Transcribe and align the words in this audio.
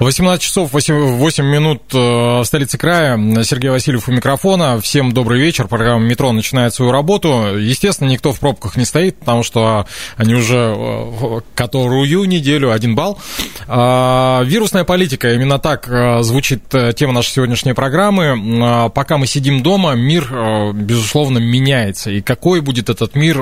18 0.00 0.42
часов 0.42 0.72
8, 0.72 1.18
8 1.18 1.44
минут 1.44 1.82
э, 1.94 1.96
в 1.96 2.44
столице 2.44 2.76
края. 2.76 3.16
Сергей 3.44 3.70
Васильев 3.70 4.08
у 4.08 4.12
микрофона. 4.12 4.80
Всем 4.80 5.12
добрый 5.12 5.40
вечер. 5.40 5.68
Программа 5.68 6.04
«Метро» 6.04 6.32
начинает 6.32 6.74
свою 6.74 6.90
работу. 6.90 7.56
Естественно, 7.56 8.08
никто 8.08 8.32
в 8.32 8.40
пробках 8.40 8.76
не 8.76 8.84
стоит, 8.84 9.16
потому 9.20 9.44
что 9.44 9.86
они 10.16 10.34
уже 10.34 10.74
э, 10.76 11.40
которую 11.54 12.26
неделю, 12.26 12.72
один 12.72 12.96
балл. 12.96 13.20
А, 13.68 14.42
вирусная 14.44 14.82
политика, 14.82 15.32
именно 15.32 15.60
так 15.60 15.88
э, 15.88 16.22
звучит 16.22 16.64
тема 16.96 17.12
нашей 17.12 17.30
сегодняшней 17.30 17.72
программы. 17.72 18.36
А, 18.64 18.88
пока 18.88 19.16
мы 19.16 19.28
сидим 19.28 19.62
дома, 19.62 19.94
мир, 19.94 20.72
безусловно, 20.74 21.38
меняется. 21.38 22.10
И 22.10 22.20
какой 22.20 22.62
будет 22.62 22.90
этот 22.90 23.14
мир, 23.14 23.36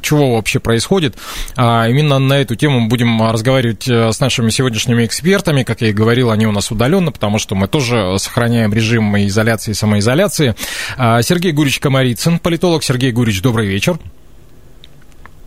чего 0.00 0.36
вообще 0.36 0.58
происходит? 0.58 1.16
А, 1.54 1.86
именно 1.86 2.18
на 2.18 2.34
эту 2.40 2.56
тему 2.56 2.88
будем 2.88 3.22
разговаривать 3.30 3.86
с 3.86 4.18
нашими 4.20 4.48
сегодняшними 4.48 5.04
экспертами, 5.04 5.64
как 5.64 5.81
я 5.82 5.88
и 5.90 5.92
говорил, 5.92 6.30
они 6.30 6.46
у 6.46 6.52
нас 6.52 6.70
удаленно, 6.70 7.12
потому 7.12 7.38
что 7.38 7.54
мы 7.54 7.68
тоже 7.68 8.16
сохраняем 8.18 8.72
режим 8.72 9.16
изоляции 9.16 9.72
и 9.72 9.74
самоизоляции. 9.74 10.54
А, 10.96 11.22
Сергей 11.22 11.52
Гурич 11.52 11.80
Комарицын, 11.80 12.38
политолог. 12.38 12.82
Сергей 12.82 13.12
Гурич, 13.12 13.42
добрый 13.42 13.66
вечер. 13.66 13.98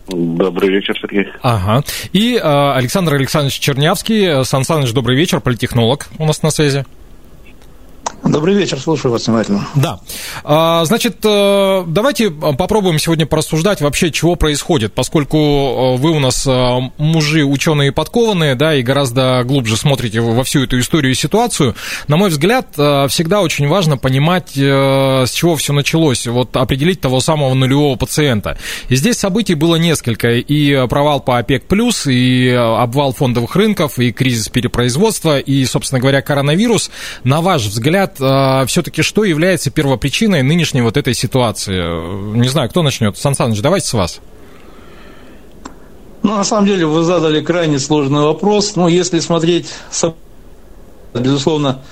Добрый 0.08 0.70
вечер, 0.70 0.96
Сергей. 1.00 1.26
Ага. 1.42 1.82
И 2.12 2.36
э, 2.36 2.72
Александр 2.74 3.14
Александрович 3.14 3.58
Чернявский. 3.58 4.44
Сан 4.44 4.62
Саныч, 4.62 4.92
добрый 4.92 5.16
вечер, 5.16 5.40
политехнолог 5.40 6.06
у 6.18 6.24
нас 6.24 6.42
на 6.42 6.50
связи. 6.50 6.84
Добрый 8.28 8.54
вечер, 8.54 8.80
слушаю 8.80 9.12
вас 9.12 9.26
внимательно. 9.26 9.68
Да. 9.74 10.00
А, 10.42 10.84
значит, 10.84 11.18
э, 11.24 11.84
давайте 11.86 12.30
попробуем 12.30 12.98
сегодня 12.98 13.24
порассуждать 13.24 13.80
вообще, 13.80 14.10
чего 14.10 14.34
происходит, 14.34 14.94
поскольку 14.94 15.36
э, 15.36 15.96
вы 15.96 16.10
у 16.10 16.18
нас 16.18 16.46
э, 16.46 16.78
мужи, 16.98 17.44
ученые 17.44 17.92
подкованные, 17.92 18.54
да, 18.54 18.74
и 18.74 18.82
гораздо 18.82 19.42
глубже 19.44 19.76
смотрите 19.76 20.20
во 20.20 20.42
всю 20.44 20.64
эту 20.64 20.78
историю 20.80 21.12
и 21.12 21.14
ситуацию. 21.14 21.74
На 22.08 22.16
мой 22.16 22.30
взгляд, 22.30 22.68
всегда 22.74 23.42
очень 23.42 23.68
важно 23.68 23.96
понимать, 23.96 24.50
с 24.56 25.30
чего 25.30 25.56
все 25.56 25.72
началось, 25.72 26.26
вот 26.26 26.56
определить 26.56 27.00
того 27.00 27.20
самого 27.20 27.54
нулевого 27.54 27.96
пациента. 27.96 28.58
И 28.88 28.96
здесь 28.96 29.18
событий 29.18 29.54
было 29.54 29.76
несколько, 29.76 30.32
и 30.32 30.86
провал 30.88 31.20
по 31.20 31.38
ОПЕК+, 31.38 31.64
и 32.06 32.48
обвал 32.50 33.12
фондовых 33.12 33.54
рынков, 33.56 33.98
и 33.98 34.12
кризис 34.12 34.48
перепроизводства, 34.48 35.38
и, 35.38 35.64
собственно 35.64 36.00
говоря, 36.00 36.22
коронавирус. 36.22 36.90
На 37.24 37.40
ваш 37.40 37.66
взгляд, 37.66 38.15
а, 38.20 38.64
все-таки 38.66 39.02
что 39.02 39.24
является 39.24 39.70
первопричиной 39.70 40.42
нынешней 40.42 40.82
вот 40.82 40.96
этой 40.96 41.14
ситуации? 41.14 42.36
Не 42.36 42.48
знаю, 42.48 42.68
кто 42.68 42.82
начнет. 42.82 43.16
Сан 43.16 43.34
Саныч, 43.34 43.60
давайте 43.60 43.86
с 43.86 43.92
вас. 43.92 44.20
Ну, 46.22 46.36
на 46.36 46.44
самом 46.44 46.66
деле, 46.66 46.86
вы 46.86 47.04
задали 47.04 47.40
крайне 47.40 47.78
сложный 47.78 48.22
вопрос. 48.22 48.76
Но 48.76 48.88
если 48.88 49.20
смотреть, 49.20 49.68
безусловно, 51.14 51.82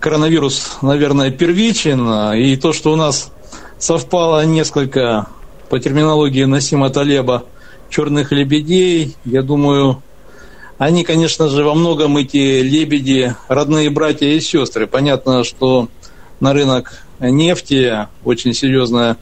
коронавирус, 0.00 0.78
наверное, 0.82 1.30
первичен. 1.30 2.34
И 2.34 2.56
то, 2.56 2.72
что 2.72 2.92
у 2.92 2.96
нас 2.96 3.30
совпало 3.78 4.44
несколько, 4.44 5.28
по 5.68 5.78
терминологии 5.78 6.44
Насима 6.44 6.90
Талеба, 6.90 7.44
черных 7.88 8.32
лебедей, 8.32 9.16
я 9.24 9.42
думаю, 9.42 10.02
они, 10.80 11.04
конечно 11.04 11.46
же, 11.48 11.62
во 11.62 11.74
многом 11.74 12.16
эти 12.16 12.62
лебеди 12.62 13.36
родные 13.48 13.90
братья 13.90 14.26
и 14.26 14.40
сестры. 14.40 14.86
Понятно, 14.86 15.44
что 15.44 15.90
на 16.40 16.54
рынок 16.54 17.04
нефти 17.20 18.08
очень 18.24 18.54
серьезное 18.54 19.18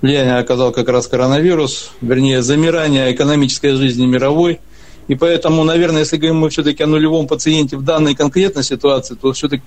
влияние 0.00 0.38
оказал 0.38 0.70
как 0.70 0.88
раз 0.88 1.08
коронавирус, 1.08 1.90
вернее, 2.00 2.42
замирание 2.42 3.12
экономической 3.12 3.72
жизни 3.72 4.06
мировой. 4.06 4.60
И 5.08 5.16
поэтому, 5.16 5.64
наверное, 5.64 6.02
если 6.02 6.16
говорим 6.16 6.36
мы 6.36 6.48
все-таки 6.48 6.84
о 6.84 6.86
нулевом 6.86 7.26
пациенте 7.26 7.76
в 7.76 7.82
данной 7.82 8.14
конкретной 8.14 8.62
ситуации, 8.62 9.16
то 9.16 9.32
все-таки 9.32 9.64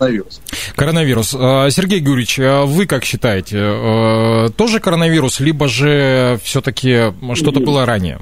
коронавирус. 0.00 0.40
Коронавирус. 0.74 1.36
А, 1.38 1.70
Сергей 1.70 2.00
Гурьевич, 2.00 2.40
а 2.40 2.64
вы 2.64 2.86
как 2.86 3.04
считаете, 3.04 3.56
э, 3.56 4.48
тоже 4.56 4.80
коронавирус, 4.80 5.38
либо 5.38 5.68
же 5.68 6.40
все-таки 6.42 7.14
что-то 7.36 7.60
было 7.60 7.86
ранее? 7.86 8.18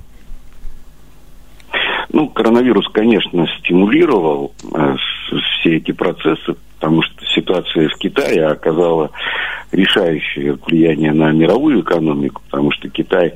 Ну, 2.11 2.29
коронавирус, 2.29 2.89
конечно, 2.93 3.47
стимулировал 3.59 4.53
э, 4.75 4.97
все 5.61 5.77
эти 5.77 5.93
процессы, 5.93 6.55
потому 6.79 7.03
что 7.03 7.25
ситуация 7.27 7.89
в 7.89 7.99
Китае 7.99 8.47
оказала 8.47 9.11
решающее 9.73 10.57
влияние 10.67 11.13
на 11.13 11.31
мировую 11.33 11.83
экономику, 11.83 12.41
потому 12.49 12.71
что 12.73 12.89
Китай 12.89 13.35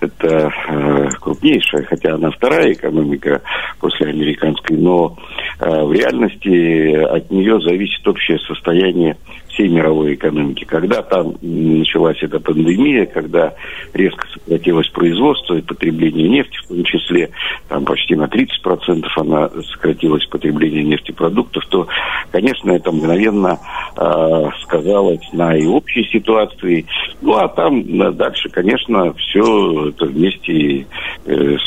это 0.00 0.50
э, 0.68 1.08
крупнейшая, 1.20 1.84
хотя 1.84 2.14
она 2.14 2.30
вторая 2.30 2.72
экономика 2.72 3.42
после 3.80 4.08
американской, 4.08 4.76
но 4.78 5.16
э, 5.60 5.68
в 5.68 5.92
реальности 5.92 6.94
от 6.94 7.30
нее 7.30 7.60
зависит 7.60 8.06
общее 8.08 8.38
состояние 8.38 9.16
всей 9.54 9.68
мировой 9.68 10.14
экономики. 10.14 10.64
Когда 10.64 11.02
там 11.02 11.36
началась 11.40 12.22
эта 12.22 12.40
пандемия, 12.40 13.06
когда 13.06 13.54
резко 13.92 14.26
сократилось 14.28 14.88
производство 14.88 15.54
и 15.54 15.62
потребление 15.62 16.28
нефти, 16.28 16.58
в 16.64 16.68
том 16.68 16.84
числе 16.84 17.30
там 17.68 17.84
почти 17.84 18.16
на 18.16 18.24
30% 18.24 19.04
она 19.16 19.48
сократилась 19.72 20.26
потребление 20.26 20.82
нефтепродуктов, 20.84 21.64
то, 21.66 21.86
конечно, 22.30 22.72
это 22.72 22.92
мгновенно 22.92 23.58
э, 23.96 24.50
сказалось 24.62 25.32
на 25.32 25.56
и 25.56 25.66
общей 25.66 26.04
ситуации. 26.04 26.86
Ну, 27.22 27.34
а 27.34 27.48
там 27.48 28.16
дальше, 28.16 28.48
конечно, 28.48 29.14
все 29.14 29.88
это 29.90 30.06
вместе 30.06 30.86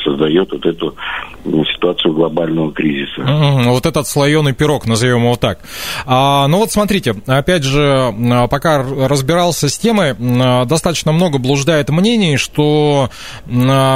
создает 0.03 0.51
вот 0.51 0.65
эту 0.65 0.95
ситуацию 1.73 2.13
глобального 2.13 2.71
кризиса. 2.73 3.21
Mm-hmm. 3.21 3.69
Вот 3.69 3.85
этот 3.85 4.07
слоеный 4.07 4.53
пирог, 4.53 4.85
назовем 4.85 5.23
его 5.23 5.35
так. 5.35 5.59
А, 6.05 6.47
ну 6.47 6.57
вот 6.57 6.71
смотрите, 6.71 7.15
опять 7.25 7.63
же, 7.63 7.77
же, 7.77 8.47
пока 8.49 8.83
разбирался 8.83 9.69
с 9.69 9.77
темой, 9.77 10.15
достаточно 10.65 11.11
много 11.11 11.37
блуждает 11.37 11.89
мнений, 11.89 12.37
что 12.37 13.09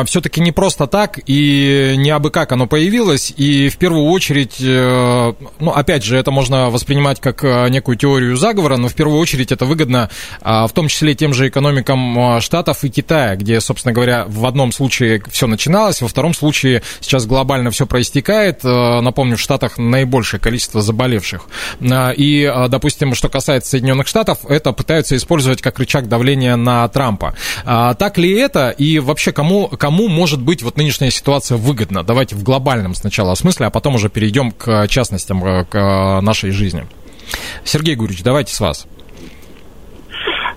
все-таки 0.05 0.41
не 0.41 0.51
просто 0.51 0.87
так 0.87 1.19
и 1.25 1.95
не 1.97 2.11
абы 2.11 2.31
как 2.31 2.51
оно 2.51 2.67
появилось, 2.67 3.33
и 3.35 3.69
в 3.69 3.77
первую 3.77 4.05
очередь, 4.05 4.57
э, 4.61 5.33
ну, 5.59 5.71
опять 5.71 6.03
же, 6.03 6.17
это 6.17 6.31
можно 6.31 6.69
воспринимать 6.69 7.19
как 7.19 7.43
э, 7.43 7.69
некую 7.69 7.97
теорию 7.97 8.37
заговора, 8.37 8.77
но 8.77 8.87
в 8.87 8.95
первую 8.95 9.19
очередь 9.19 9.51
это 9.51 9.65
выгодно 9.65 10.09
в 10.41 10.69
том 10.73 10.87
числе 10.87 11.15
тем 11.15 11.33
же 11.33 11.47
экономикам 11.47 12.39
Штатов 12.41 12.83
и 12.83 12.89
Китая, 12.89 13.35
где, 13.35 13.59
собственно 13.61 13.93
говоря, 13.93 14.25
в 14.27 14.45
одном 14.45 14.71
случае 14.71 15.21
все 15.29 15.47
начиналось, 15.51 16.01
во 16.01 16.07
втором 16.07 16.33
случае 16.33 16.81
сейчас 16.99 17.25
глобально 17.25 17.71
все 17.71 17.85
проистекает. 17.85 18.63
Э, 18.63 19.01
напомню, 19.01 19.37
в 19.37 19.39
Штатах 19.39 19.77
наибольшее 19.77 20.39
количество 20.39 20.81
заболевших. 20.81 21.47
И, 21.81 22.53
допустим, 22.69 23.13
что 23.15 23.29
касается 23.29 23.71
Соединенных 23.71 24.07
Штатов 24.07 24.39
это 24.47 24.71
пытаются 24.71 25.15
использовать 25.15 25.61
как 25.61 25.79
рычаг 25.79 26.07
давления 26.07 26.55
на 26.55 26.87
Трампа. 26.87 27.35
Так 27.63 28.17
ли 28.17 28.31
это? 28.31 28.69
И 28.69 28.99
вообще, 28.99 29.31
кому, 29.31 29.67
кому 29.67 30.07
может 30.07 30.41
быть 30.41 30.63
вот 30.63 30.77
нынешняя 30.77 31.11
ситуация 31.11 31.57
выгодна? 31.57 32.03
Давайте 32.03 32.35
в 32.35 32.43
глобальном 32.43 32.95
сначала 32.95 33.35
смысле, 33.35 33.67
а 33.67 33.69
потом 33.69 33.95
уже 33.95 34.09
перейдем 34.09 34.51
к 34.51 34.87
частностям, 34.87 35.43
э, 35.43 35.65
к 35.65 35.75
э, 35.75 36.21
нашей 36.21 36.51
жизни. 36.51 36.85
Сергей 37.63 37.95
Гурьевич, 37.95 38.23
давайте 38.23 38.53
с 38.53 38.59
вас. 38.59 38.87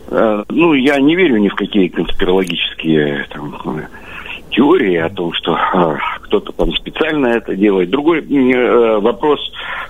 Э, 0.08 0.44
ну, 0.48 0.74
я 0.74 0.98
не 1.00 1.16
верю 1.16 1.38
ни 1.38 1.48
в 1.48 1.54
какие 1.54 1.88
конспирологические 1.88 3.26
там, 3.30 3.86
теории 4.54 4.96
о 4.96 5.10
том, 5.10 5.32
что 5.34 5.56
э, 5.56 5.96
кто-то 6.40 6.52
там 6.52 6.72
специально 6.74 7.26
это 7.28 7.54
делает. 7.54 7.90
Другой 7.90 8.20
э, 8.20 8.98
вопрос, 8.98 9.40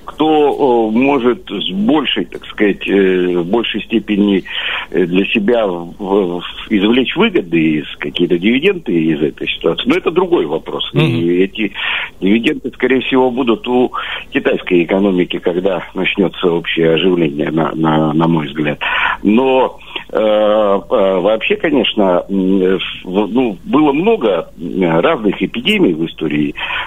кто 0.04 0.90
э, 0.90 0.96
может 0.96 1.48
с 1.48 1.70
большей, 1.70 2.26
так 2.26 2.44
сказать, 2.46 2.86
э, 2.86 3.38
в 3.38 3.46
большей 3.46 3.82
степени 3.82 4.44
э, 4.90 5.06
для 5.06 5.24
себя 5.26 5.66
в, 5.66 5.94
в, 5.98 6.42
извлечь 6.68 7.16
выгоды 7.16 7.78
из 7.78 7.96
какие-то 7.96 8.38
дивиденды 8.38 8.92
из 8.92 9.22
этой 9.22 9.48
ситуации. 9.48 9.88
Но 9.88 9.96
это 9.96 10.10
другой 10.10 10.44
вопрос. 10.46 10.90
Mm-hmm. 10.94 11.06
И 11.06 11.42
эти 11.42 11.72
дивиденды, 12.20 12.70
скорее 12.74 13.00
всего, 13.00 13.30
будут 13.30 13.66
у 13.66 13.92
китайской 14.30 14.84
экономики, 14.84 15.38
когда 15.38 15.82
начнется 15.94 16.52
общее 16.52 16.94
оживление, 16.94 17.50
на, 17.50 17.72
на, 17.74 18.12
на 18.12 18.28
мой 18.28 18.48
взгляд. 18.48 18.78
Но 19.22 19.78
э, 20.12 20.18
вообще, 20.18 21.56
конечно, 21.56 22.24
ну, 22.28 23.56
было 23.64 23.92
много 23.92 24.50
разных 24.58 25.42
эпидемий 25.42 25.94
в 25.94 26.04
истории 26.06 26.33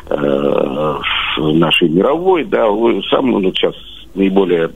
э, 0.09 0.95
нашей 1.37 1.89
мировой, 1.89 2.43
да, 2.45 2.65
сам 3.09 3.31
ну, 3.31 3.53
сейчас 3.53 3.75
наиболее 4.15 4.69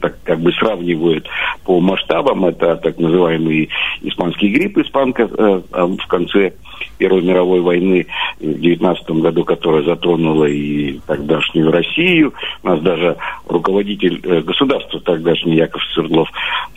так 0.00 0.16
как 0.24 0.40
бы 0.40 0.52
сравнивают 0.52 1.28
по 1.64 1.80
масштабам. 1.80 2.46
Это 2.46 2.76
так 2.76 2.98
называемый 2.98 3.68
испанский 4.02 4.48
грипп, 4.48 4.78
испанка 4.78 5.24
э, 5.24 5.60
в 5.72 6.06
конце 6.08 6.54
Первой 6.98 7.22
мировой 7.22 7.60
войны 7.60 8.06
в 8.40 8.60
19 8.60 9.10
году, 9.10 9.44
которая 9.44 9.82
затронула 9.82 10.44
и 10.44 10.98
тогдашнюю 11.06 11.70
Россию. 11.70 12.32
У 12.62 12.68
нас 12.68 12.80
даже 12.80 13.16
руководитель 13.46 14.20
э, 14.22 14.40
государства 14.40 15.00
тогдашний 15.00 15.56
Яков 15.56 15.82
Свердлов 15.92 16.28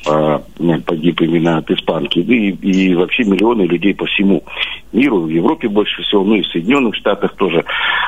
а, 0.08 0.42
погиб 0.86 1.22
именно 1.22 1.58
от 1.58 1.70
испанки. 1.72 2.20
И, 2.20 2.50
и 2.52 2.96
вообще 2.96 3.24
миллионы 3.24 3.64
людей 3.64 3.94
по 3.94 4.06
всему 4.06 4.44
миру, 4.92 5.22
в 5.22 5.30
Европе 5.30 5.68
больше 5.68 6.02
всего, 6.04 6.24
ну 6.24 6.36
и 6.36 6.42
в 6.42 6.48
Соединенных 6.48 6.96
Штатах 6.96 7.36
тоже. 7.36 7.64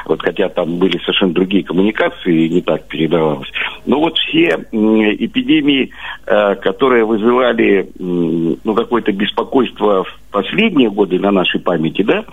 Вот 0.05 0.21
хотя 0.21 0.49
там 0.49 0.77
были 0.77 0.97
совершенно 0.99 1.33
другие 1.33 1.63
коммуникации, 1.63 2.45
и 2.45 2.49
не 2.49 2.61
так 2.61 2.87
передавалось. 2.87 3.49
Но 3.85 3.99
вот 3.99 4.17
все 4.17 4.65
эпидемии, 4.71 5.91
э, 6.25 6.55
которые 6.55 7.05
вызывали 7.05 7.89
ну, 7.99 8.73
какое-то 8.73 9.11
беспокойство 9.11 10.03
в 10.03 10.20
последние 10.31 10.89
годы 10.89 11.19
на 11.19 11.31
нашей 11.31 11.59
памяти, 11.59 12.01
да, 12.03 12.25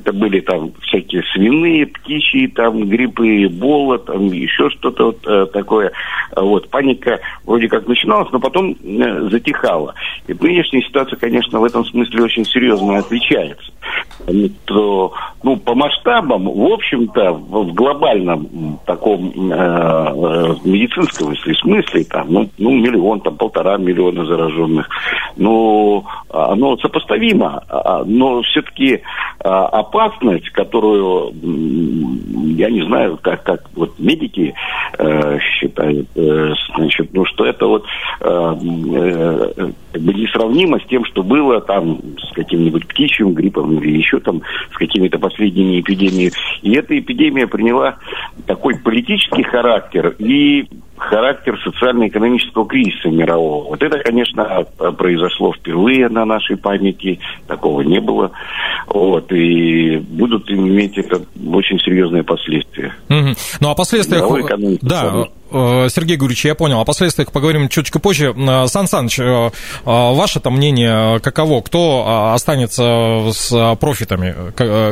это 0.00 0.12
были 0.12 0.40
там 0.40 0.72
всякие 0.82 1.22
свиные, 1.32 1.86
птичьи, 1.86 2.46
там 2.48 2.88
гриппы, 2.88 3.44
эбола, 3.44 3.98
там 3.98 4.26
еще 4.26 4.70
что-то 4.70 5.06
вот 5.06 5.26
э, 5.26 5.46
такое. 5.52 5.92
Вот, 6.36 6.68
паника 6.70 7.20
вроде 7.44 7.68
как 7.68 7.86
начиналась, 7.86 8.30
но 8.32 8.40
потом 8.40 8.72
э, 8.72 9.28
затихала. 9.30 9.94
И 10.26 10.34
нынешняя 10.34 10.82
ситуация, 10.82 11.18
конечно, 11.18 11.60
в 11.60 11.64
этом 11.64 11.84
смысле 11.84 12.24
очень 12.24 12.44
серьезно 12.44 12.98
отличается. 12.98 13.72
То, 14.66 15.12
ну, 15.42 15.56
по 15.56 15.74
масштабам, 15.74 16.44
в 16.44 16.72
общем-то, 16.72 17.32
в 17.32 17.72
глобальном 17.74 18.78
таком 18.86 19.30
э, 19.50 19.54
э 19.54 20.54
медицинском 20.64 21.32
если, 21.32 21.52
смысле, 21.54 22.04
там, 22.04 22.26
ну, 22.28 22.48
ну, 22.58 22.70
миллион, 22.70 23.20
там, 23.20 23.36
полтора 23.36 23.76
миллиона 23.76 24.24
зараженных, 24.24 24.88
ну, 25.36 26.04
оно 26.28 26.76
сопоставимо, 26.78 27.62
а, 27.68 28.04
но 28.04 28.42
все-таки 28.42 29.02
а, 29.42 29.66
опасность, 29.90 30.48
которую, 30.50 31.32
я 32.56 32.70
не 32.70 32.82
знаю, 32.86 33.18
как, 33.20 33.42
как 33.42 33.68
вот 33.74 33.98
медики 33.98 34.54
э, 34.98 35.38
считают, 35.40 36.08
э, 36.14 36.52
значит, 36.76 37.10
ну, 37.12 37.24
что 37.26 37.44
это 37.44 37.66
вот 37.66 37.84
э, 38.20 38.24
э, 38.24 39.70
несравнимо 39.98 40.78
с 40.78 40.84
тем, 40.86 41.04
что 41.04 41.22
было 41.22 41.60
там 41.60 42.00
с 42.18 42.32
каким-нибудь 42.34 42.86
птичьим 42.86 43.34
гриппом 43.34 43.78
или 43.78 43.98
еще 43.98 44.20
там 44.20 44.42
с 44.72 44.76
какими-то 44.76 45.18
последними 45.18 45.80
эпидемиями. 45.80 46.32
И 46.62 46.72
эта 46.72 46.98
эпидемия 46.98 47.46
приняла 47.46 47.96
такой 48.46 48.76
политический 48.76 49.42
характер 49.42 50.14
и 50.18 50.68
характер 51.00 51.58
социально-экономического 51.64 52.66
кризиса 52.66 53.08
мирового. 53.08 53.68
Вот 53.68 53.82
это, 53.82 53.98
конечно, 53.98 54.64
произошло 54.96 55.52
впервые 55.52 56.08
на 56.08 56.24
нашей 56.24 56.56
памяти, 56.56 57.18
такого 57.46 57.80
не 57.82 58.00
было. 58.00 58.30
Вот, 58.86 59.32
и 59.32 59.96
будут 59.96 60.50
иметь 60.50 60.98
это 60.98 61.22
очень 61.52 61.78
серьезные 61.80 62.22
последствия. 62.22 62.94
Угу. 63.08 63.28
Ну, 63.60 63.70
а 63.70 63.74
последствия... 63.74 64.20
Да, 64.82 65.28
э, 65.50 65.88
Сергей 65.90 66.16
Гурьевич, 66.16 66.44
я 66.44 66.54
понял. 66.54 66.80
О 66.80 66.84
последствиях 66.84 67.32
поговорим 67.32 67.68
чуть-чуть 67.68 68.02
позже. 68.02 68.34
Э, 68.36 68.66
Сан 68.66 68.86
Саныч, 68.86 69.18
э, 69.20 69.50
ваше 69.84 70.40
там 70.40 70.54
мнение 70.54 71.20
каково? 71.20 71.60
Кто 71.62 72.32
останется 72.34 73.30
с 73.32 73.76
профитами? 73.80 74.34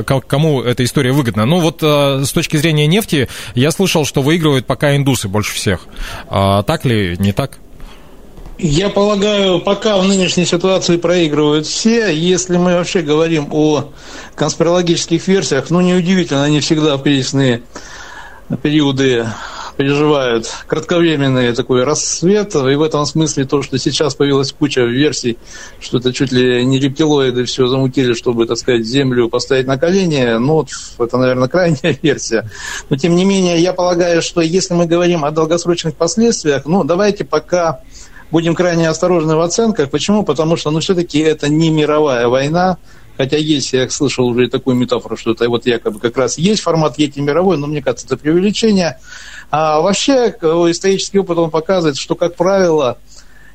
Кому 0.04 0.62
эта 0.62 0.84
история 0.84 1.12
выгодна? 1.12 1.44
Ну 1.44 1.60
вот 1.60 1.82
с 1.82 2.32
точки 2.32 2.56
зрения 2.56 2.86
нефти, 2.86 3.28
я 3.54 3.70
слышал, 3.70 4.04
что 4.04 4.22
выигрывают 4.22 4.66
пока 4.66 4.96
индусы 4.96 5.28
больше 5.28 5.54
всех. 5.54 5.86
А 6.28 6.62
так 6.62 6.84
ли, 6.84 7.16
не 7.18 7.32
так? 7.32 7.58
Я 8.58 8.88
полагаю, 8.88 9.60
пока 9.60 9.98
в 9.98 10.08
нынешней 10.08 10.44
ситуации 10.44 10.96
проигрывают 10.96 11.66
все, 11.66 12.08
если 12.12 12.56
мы 12.56 12.74
вообще 12.74 13.02
говорим 13.02 13.48
о 13.52 13.92
конспирологических 14.34 15.28
версиях, 15.28 15.70
ну, 15.70 15.80
неудивительно, 15.80 16.42
они 16.42 16.58
всегда 16.58 16.96
в 16.96 17.02
кризисные 17.02 17.62
периоды 18.62 19.28
переживают 19.78 20.50
кратковременный 20.66 21.54
такой 21.54 21.84
рассвет, 21.84 22.52
и 22.56 22.74
в 22.74 22.82
этом 22.82 23.06
смысле 23.06 23.44
то, 23.44 23.62
что 23.62 23.78
сейчас 23.78 24.16
появилась 24.16 24.50
куча 24.50 24.80
версий, 24.80 25.38
что 25.78 25.98
это 25.98 26.12
чуть 26.12 26.32
ли 26.32 26.64
не 26.64 26.80
рептилоиды 26.80 27.44
все 27.44 27.68
замутили, 27.68 28.12
чтобы, 28.12 28.46
так 28.46 28.58
сказать, 28.58 28.84
Землю 28.84 29.28
поставить 29.28 29.68
на 29.68 29.78
колени, 29.78 30.36
ну, 30.38 30.66
это, 30.98 31.16
наверное, 31.16 31.46
крайняя 31.48 31.96
версия. 32.02 32.50
Но, 32.90 32.96
тем 32.96 33.14
не 33.14 33.24
менее, 33.24 33.60
я 33.60 33.72
полагаю, 33.72 34.20
что 34.20 34.40
если 34.40 34.74
мы 34.74 34.86
говорим 34.86 35.24
о 35.24 35.30
долгосрочных 35.30 35.94
последствиях, 35.94 36.66
ну, 36.66 36.82
давайте 36.82 37.24
пока 37.24 37.80
будем 38.32 38.56
крайне 38.56 38.88
осторожны 38.88 39.36
в 39.36 39.40
оценках. 39.40 39.90
Почему? 39.90 40.24
Потому 40.24 40.56
что, 40.56 40.72
ну, 40.72 40.80
все-таки 40.80 41.20
это 41.20 41.48
не 41.48 41.70
мировая 41.70 42.26
война, 42.26 42.78
Хотя 43.18 43.36
есть, 43.36 43.72
я 43.72 43.90
слышал 43.90 44.26
уже 44.26 44.48
такую 44.48 44.76
метафору, 44.76 45.16
что 45.16 45.32
это 45.32 45.48
вот 45.48 45.66
якобы 45.66 45.98
как 45.98 46.16
раз 46.16 46.38
есть 46.38 46.62
формат 46.62 46.98
Ети 46.98 47.18
мировой, 47.18 47.58
но 47.58 47.66
мне 47.66 47.82
кажется, 47.82 48.06
это 48.06 48.16
преувеличение. 48.16 48.98
А 49.50 49.80
вообще 49.80 50.28
исторический 50.28 51.18
опыт 51.18 51.38
он 51.38 51.50
показывает, 51.50 51.96
что, 51.96 52.14
как 52.14 52.36
правило, 52.36 52.98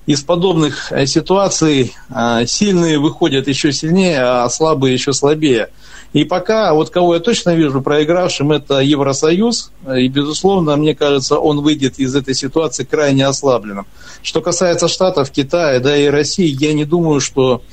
из 0.06 0.22
подобных 0.22 0.92
э, 0.92 1.06
ситуаций 1.06 1.94
э, 2.10 2.46
сильные 2.46 3.00
выходят 3.00 3.48
еще 3.48 3.72
сильнее, 3.72 4.22
а 4.22 4.50
слабые 4.50 4.94
еще 4.94 5.14
слабее. 5.14 5.70
И 6.12 6.26
пока, 6.26 6.74
вот 6.74 6.90
кого 6.90 7.16
я 7.16 7.20
точно 7.20 7.56
вижу 7.56 7.82
проигравшим, 7.82 8.52
это 8.52 8.80
Евросоюз. 8.80 9.72
И, 9.96 10.08
безусловно, 10.10 10.76
мне 10.76 10.94
кажется, 10.94 11.40
он 11.40 11.62
выйдет 11.62 11.98
из 11.98 12.16
этой 12.16 12.36
ситуации 12.36 12.84
крайне 12.84 13.26
ослабленным. 13.26 13.88
Что 14.22 14.42
касается 14.42 14.88
Штатов, 14.88 15.32
Китая, 15.32 15.80
да 15.80 15.98
и 15.98 16.08
России, 16.08 16.56
я 16.60 16.74
не 16.74 16.86
думаю, 16.86 17.20
что 17.20 17.56
а, 17.56 17.64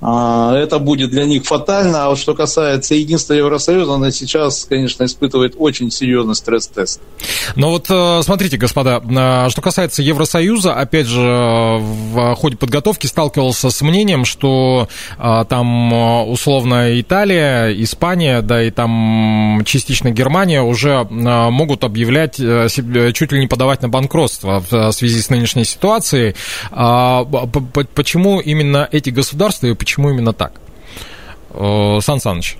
это 0.00 0.78
будет 0.78 1.10
для 1.10 1.24
них 1.24 1.44
фатально. 1.44 2.04
А 2.04 2.08
вот 2.10 2.18
что 2.18 2.34
касается 2.34 2.94
единства 2.94 3.34
Евросоюза, 3.34 3.94
она 3.94 4.10
сейчас, 4.10 4.66
конечно, 4.68 5.04
испытывает 5.04 5.54
очень 5.56 5.90
серьезный 5.90 6.34
стресс-тест. 6.34 7.00
Но 7.54 7.70
вот 7.70 7.86
э, 7.88 8.20
смотрите, 8.22 8.56
господа, 8.56 9.00
э, 9.02 9.50
что 9.50 9.62
касается 9.62 10.02
Евросоюза, 10.02 10.74
опять 10.74 11.06
же, 11.06 11.20
в 11.20 12.34
ходе 12.34 12.56
подготовки 12.56 13.06
сталкивался 13.06 13.70
с 13.70 13.80
мнением, 13.80 14.24
что 14.24 14.88
э, 15.18 15.44
там 15.48 15.92
условно 16.30 17.00
Италия, 17.00 17.70
Испания, 17.82 18.42
да 18.42 18.62
и 18.62 18.70
там 18.70 19.62
частично 19.64 20.10
Германия 20.10 20.62
уже 20.62 21.06
могут 21.10 21.84
объявлять, 21.84 22.36
чуть 22.36 23.32
ли 23.32 23.40
не 23.40 23.46
подавать 23.46 23.82
на 23.82 23.88
банкротство 23.88 24.62
в 24.70 24.92
связи 24.92 25.20
с 25.20 25.30
нынешней 25.30 25.64
ситуацией. 25.64 26.34
А, 26.70 27.24
почему 27.94 28.40
именно 28.40 28.88
эти 28.90 29.10
государства 29.10 29.66
и 29.66 29.74
почему 29.86 30.10
именно 30.10 30.32
так? 30.32 30.52
Сан 31.54 32.20
Саныч. 32.20 32.56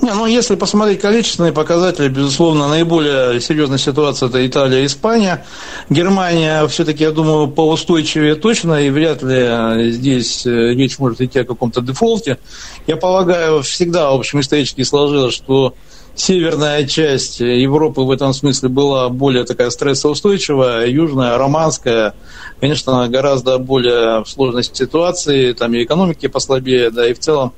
Не, 0.00 0.12
ну, 0.12 0.26
если 0.26 0.56
посмотреть 0.56 1.00
количественные 1.00 1.52
показатели, 1.52 2.08
безусловно, 2.08 2.68
наиболее 2.68 3.40
серьезная 3.40 3.78
ситуация– 3.78 4.28
это 4.30 4.46
Италия 4.46 4.82
и 4.82 4.86
Испания. 4.86 5.44
Германия, 5.90 6.66
все-таки, 6.68 7.04
я 7.04 7.10
думаю, 7.10 7.48
поустойчивее 7.48 8.34
точно, 8.34 8.82
и 8.82 8.90
вряд 8.90 9.22
ли 9.22 9.92
здесь 9.92 10.46
э, 10.46 10.50
речь 10.74 10.98
может 10.98 11.20
идти 11.20 11.40
о 11.40 11.44
каком-то 11.44 11.80
дефолте. 11.80 12.38
Я 12.86 12.96
полагаю, 12.96 13.62
всегда, 13.62 14.10
в 14.10 14.14
общем, 14.14 14.40
исторически 14.40 14.82
сложилось, 14.82 15.34
что 15.34 15.74
северная 16.14 16.86
часть 16.86 17.40
Европы 17.40 18.02
в 18.02 18.10
этом 18.10 18.32
смысле 18.32 18.68
была 18.68 19.08
более 19.08 19.44
такая 19.44 19.70
стрессоустойчивая, 19.70 20.86
южная, 20.86 21.36
романская, 21.36 22.14
конечно, 22.60 23.08
гораздо 23.08 23.58
более 23.58 24.24
в 24.24 24.28
сложной 24.28 24.64
ситуации, 24.64 25.52
там 25.52 25.74
и 25.74 25.84
экономики 25.84 26.26
послабее, 26.26 26.90
да, 26.90 27.08
и 27.08 27.14
в 27.14 27.18
целом 27.18 27.52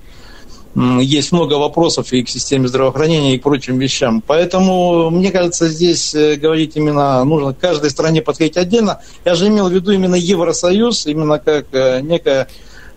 есть 1.00 1.32
много 1.32 1.54
вопросов 1.54 2.12
и 2.12 2.22
к 2.22 2.28
системе 2.28 2.68
здравоохранения, 2.68 3.34
и 3.34 3.38
к 3.38 3.42
прочим 3.42 3.78
вещам. 3.78 4.22
Поэтому, 4.26 5.08
мне 5.08 5.30
кажется, 5.30 5.68
здесь 5.68 6.14
э, 6.14 6.36
говорить 6.36 6.76
именно 6.76 7.24
нужно 7.24 7.54
каждой 7.54 7.88
стране 7.88 8.20
подходить 8.20 8.58
отдельно. 8.58 9.00
Я 9.24 9.34
же 9.36 9.48
имел 9.48 9.70
в 9.70 9.72
виду 9.72 9.92
именно 9.92 10.16
Евросоюз, 10.16 11.06
именно 11.06 11.38
как 11.38 11.68
э, 11.72 12.02
некая 12.02 12.48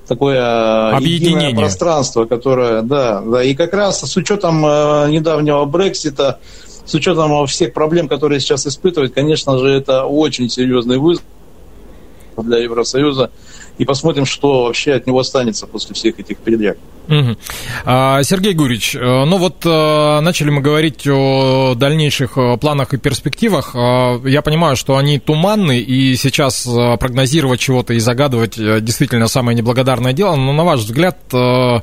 такое 0.09 0.37
э, 0.37 0.95
объединение 0.97 1.55
пространство, 1.55 2.25
которое, 2.25 2.81
да, 2.81 3.21
да, 3.21 3.43
и 3.43 3.53
как 3.55 3.73
раз 3.73 4.01
с 4.01 4.17
учетом 4.17 4.65
э, 4.65 5.09
недавнего 5.09 5.63
Брексита, 5.63 6.39
с 6.85 6.93
учетом 6.93 7.45
всех 7.47 7.73
проблем, 7.73 8.09
которые 8.09 8.41
сейчас 8.41 8.67
испытывают, 8.67 9.13
конечно 9.13 9.57
же, 9.57 9.69
это 9.69 10.03
очень 10.03 10.49
серьезный 10.49 10.97
вызов 10.97 11.23
для 12.37 12.57
Евросоюза. 12.57 13.31
И 13.77 13.85
посмотрим, 13.85 14.25
что 14.25 14.63
вообще 14.63 14.93
от 14.93 15.07
него 15.07 15.19
останется 15.19 15.67
после 15.67 15.95
всех 15.95 16.19
этих 16.19 16.37
передряг. 16.39 16.77
Угу. 17.09 17.37
Сергей 18.23 18.53
Гурич, 18.53 18.95
э, 18.95 18.99
ну 19.25 19.37
вот 19.37 19.65
э, 19.65 20.19
начали 20.19 20.51
мы 20.51 20.61
говорить 20.61 21.07
о 21.07 21.73
дальнейших 21.75 22.37
э, 22.37 22.57
планах 22.57 22.93
и 22.93 22.97
перспективах. 22.97 23.73
Я 23.73 24.41
понимаю, 24.43 24.75
что 24.75 24.95
они 24.95 25.17
туманны, 25.17 25.79
и 25.79 26.15
сейчас 26.15 26.67
прогнозировать 26.99 27.59
чего-то 27.59 27.93
и 27.93 27.99
загадывать 27.99 28.55
действительно 28.57 29.27
самое 29.27 29.57
неблагодарное 29.57 30.13
дело. 30.13 30.35
Но 30.35 30.53
на 30.53 30.63
ваш 30.63 30.81
взгляд, 30.81 31.17
в 31.31 31.81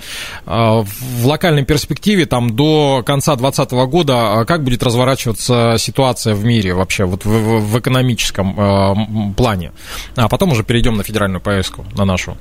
локальной 1.24 1.64
перспективе 1.64 2.26
там 2.26 2.54
до 2.54 3.02
конца 3.04 3.34
2020 3.34 3.90
года 3.90 4.44
как 4.46 4.62
будет 4.62 4.82
разворачиваться 4.82 5.76
ситуация 5.78 6.34
в 6.34 6.44
мире 6.44 6.74
вообще 6.74 7.04
вот 7.04 7.24
в, 7.24 7.28
в 7.28 7.78
экономическом 7.78 9.34
плане? 9.34 9.72
А 10.14 10.28
потом 10.28 10.52
уже 10.52 10.62
перейдем 10.62 10.96
на 10.96 11.02
федеральную 11.02 11.40
повестку, 11.40 11.84
на 11.96 12.04
нашу. 12.04 12.36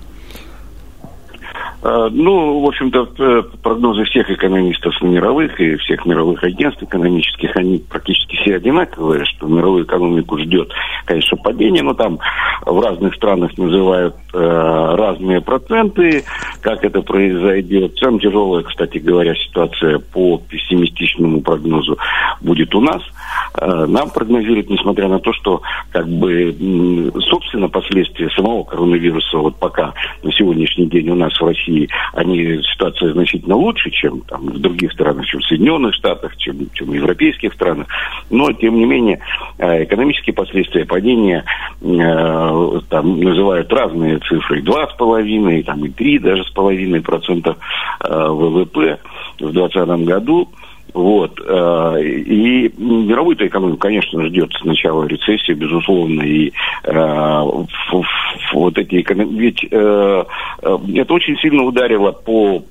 Э, 1.88 2.10
ну, 2.12 2.62
в 2.62 2.68
общем-то, 2.68 3.10
э, 3.20 3.44
прогнозы 3.62 4.06
всех 4.06 4.28
экономистов 4.32 5.00
мировых 5.04 5.60
и 5.60 5.76
всех 5.76 6.04
мировых 6.08 6.44
агентств 6.44 6.82
экономических, 6.82 7.56
они 7.56 7.78
практически 7.78 8.38
все 8.38 8.56
одинаковые, 8.56 9.24
что 9.26 9.46
мировую 9.46 9.84
экономику 9.84 10.40
ждет, 10.40 10.72
конечно, 11.06 11.38
падение, 11.38 11.84
но 11.84 11.94
там 11.94 12.18
в 12.66 12.80
разных 12.80 13.14
странах 13.14 13.56
называют 13.60 14.16
э, 14.34 14.38
разные 14.40 15.42
проценты, 15.42 16.24
как 16.62 16.84
это 16.84 17.04
произойдет. 17.04 17.96
Самая 18.00 18.20
тяжелая, 18.20 18.64
кстати 18.64 18.98
говоря, 18.98 19.36
ситуация 19.36 20.00
по 20.00 20.42
пессимистичному 20.50 21.42
прогнозу 21.42 22.00
будет 22.42 22.74
у 22.74 22.82
нас. 22.82 23.04
Э, 23.62 23.86
нам 23.86 24.10
прогнозируют, 24.10 24.72
несмотря 24.72 25.08
на 25.08 25.20
то, 25.20 25.32
что 25.34 25.62
как 25.92 26.08
бы 26.08 27.12
собственно 27.30 27.70
последствия 27.70 28.32
самого 28.32 28.64
коронавируса 28.64 29.38
вот 29.38 29.58
пока 29.60 29.94
на 30.24 30.32
сегодняшний 30.32 30.88
день 30.88 31.10
у 31.10 31.16
нас 31.16 31.40
в 31.40 31.46
России 31.46 31.75
России, 31.76 31.90
они 32.14 32.62
ситуация 32.64 33.14
значительно 33.14 33.56
лучше, 33.56 33.90
чем 33.92 34.22
там, 34.22 34.48
в 34.48 34.60
других 34.60 34.92
странах, 34.94 35.26
чем 35.26 35.42
в 35.42 35.46
Соединенных 35.46 35.94
Штатах, 35.96 36.36
чем, 36.38 36.70
чем 36.74 36.88
в 36.88 36.94
европейских 36.94 37.54
странах. 37.54 37.88
Но, 38.30 38.52
тем 38.54 38.76
не 38.76 38.86
менее, 38.86 39.20
э, 39.58 39.84
экономические 39.84 40.34
последствия 40.34 40.86
падения 40.86 41.44
э, 41.82 42.80
там 42.90 43.20
называют 43.20 43.72
разные 43.72 44.20
цифры. 44.20 44.62
Два 44.62 44.88
с 44.88 44.94
половиной, 44.94 45.64
там 45.64 45.84
и 45.86 45.90
три 45.90 46.20
даже 46.20 46.44
с 46.44 46.50
половиной 46.52 47.02
процента 47.02 47.58
э, 48.02 48.28
ВВП 48.28 49.00
в 49.40 49.52
2020 49.52 50.06
году. 50.06 50.50
Вот. 50.96 51.42
Э, 51.46 52.02
и 52.02 52.72
мировую 52.78 53.36
экономику, 53.36 53.78
конечно, 53.78 54.26
ждет 54.28 54.50
сначала 54.62 55.04
рецессия, 55.04 55.54
безусловно, 55.54 56.22
и 56.22 56.54
э, 56.86 57.42
вот 58.54 58.78
эти 58.78 59.02
экономики... 59.02 59.36
Ведь 59.36 59.68
э, 59.70 60.24
это 60.62 61.14
очень 61.14 61.38
сильно 61.40 61.64
ударило 61.64 62.14
по 62.14 62.64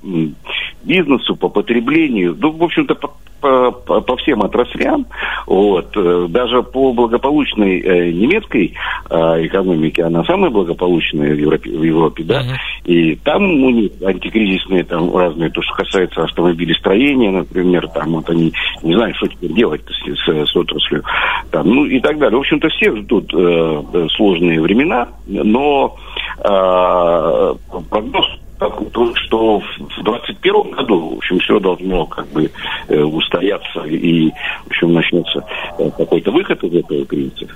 бизнесу, 0.85 1.37
по 1.37 1.51
потреблению, 1.51 2.35
ну, 2.41 2.51
в 2.51 2.65
общем-то, 2.65 2.95
по, 2.95 3.13
по, 3.45 4.01
по 4.01 4.17
всем 4.17 4.43
отраслям. 4.43 5.07
Вот. 5.47 5.91
Даже 6.31 6.63
по 6.63 6.93
благополучной 6.93 7.81
э, 7.81 8.13
немецкой 8.13 8.75
э, 9.11 9.17
экономике, 9.47 10.05
она 10.05 10.25
самая 10.25 10.51
благополучная 10.51 11.35
в 11.35 11.39
Европе, 11.39 11.71
в 11.71 11.83
Европе 11.83 12.25
да, 12.25 12.41
uh-huh. 12.41 12.87
и 12.87 13.17
там 13.17 13.43
у 13.43 13.71
них 13.71 13.93
антикризисные 14.05 14.85
там 14.85 15.15
разные, 15.15 15.51
то, 15.51 15.61
что 15.63 15.75
касается 15.75 16.23
автомобилестроения, 16.23 17.31
например, 17.31 17.89
там 17.89 18.13
вот 18.13 18.31
они 18.31 18.53
не 18.83 18.95
знают, 18.95 19.17
что 19.17 19.29
теперь 19.29 19.53
делать 19.53 19.83
с, 19.87 20.25
с, 20.25 20.51
с 20.51 20.57
отраслью, 20.57 21.03
там, 21.51 21.69
ну 21.69 21.85
и 21.85 22.01
так 22.01 22.19
далее. 22.19 22.37
В 22.37 22.41
общем-то, 22.41 22.69
все 22.69 22.97
ждут 22.97 23.33
э, 23.35 24.09
сложные 24.17 24.61
времена, 24.61 25.09
но 25.27 25.97
э, 26.39 27.55
прогноз 27.91 28.27
что 28.59 29.61
в 29.61 30.03
2021 30.03 30.71
году, 30.73 31.15
в 31.15 31.17
общем, 31.19 31.39
все 31.41 31.59
должно 31.59 32.07
как 32.07 32.27
бы 32.29 32.51
э, 32.89 33.01
устояться 33.01 33.83
и, 33.85 34.31
в 34.65 34.67
общем, 34.69 34.93
начнется 34.93 35.45
э, 35.79 35.91
какой-то 35.97 36.31
выход 36.31 36.63
из 36.65 36.75
этого 36.75 37.05
кризиса. 37.05 37.47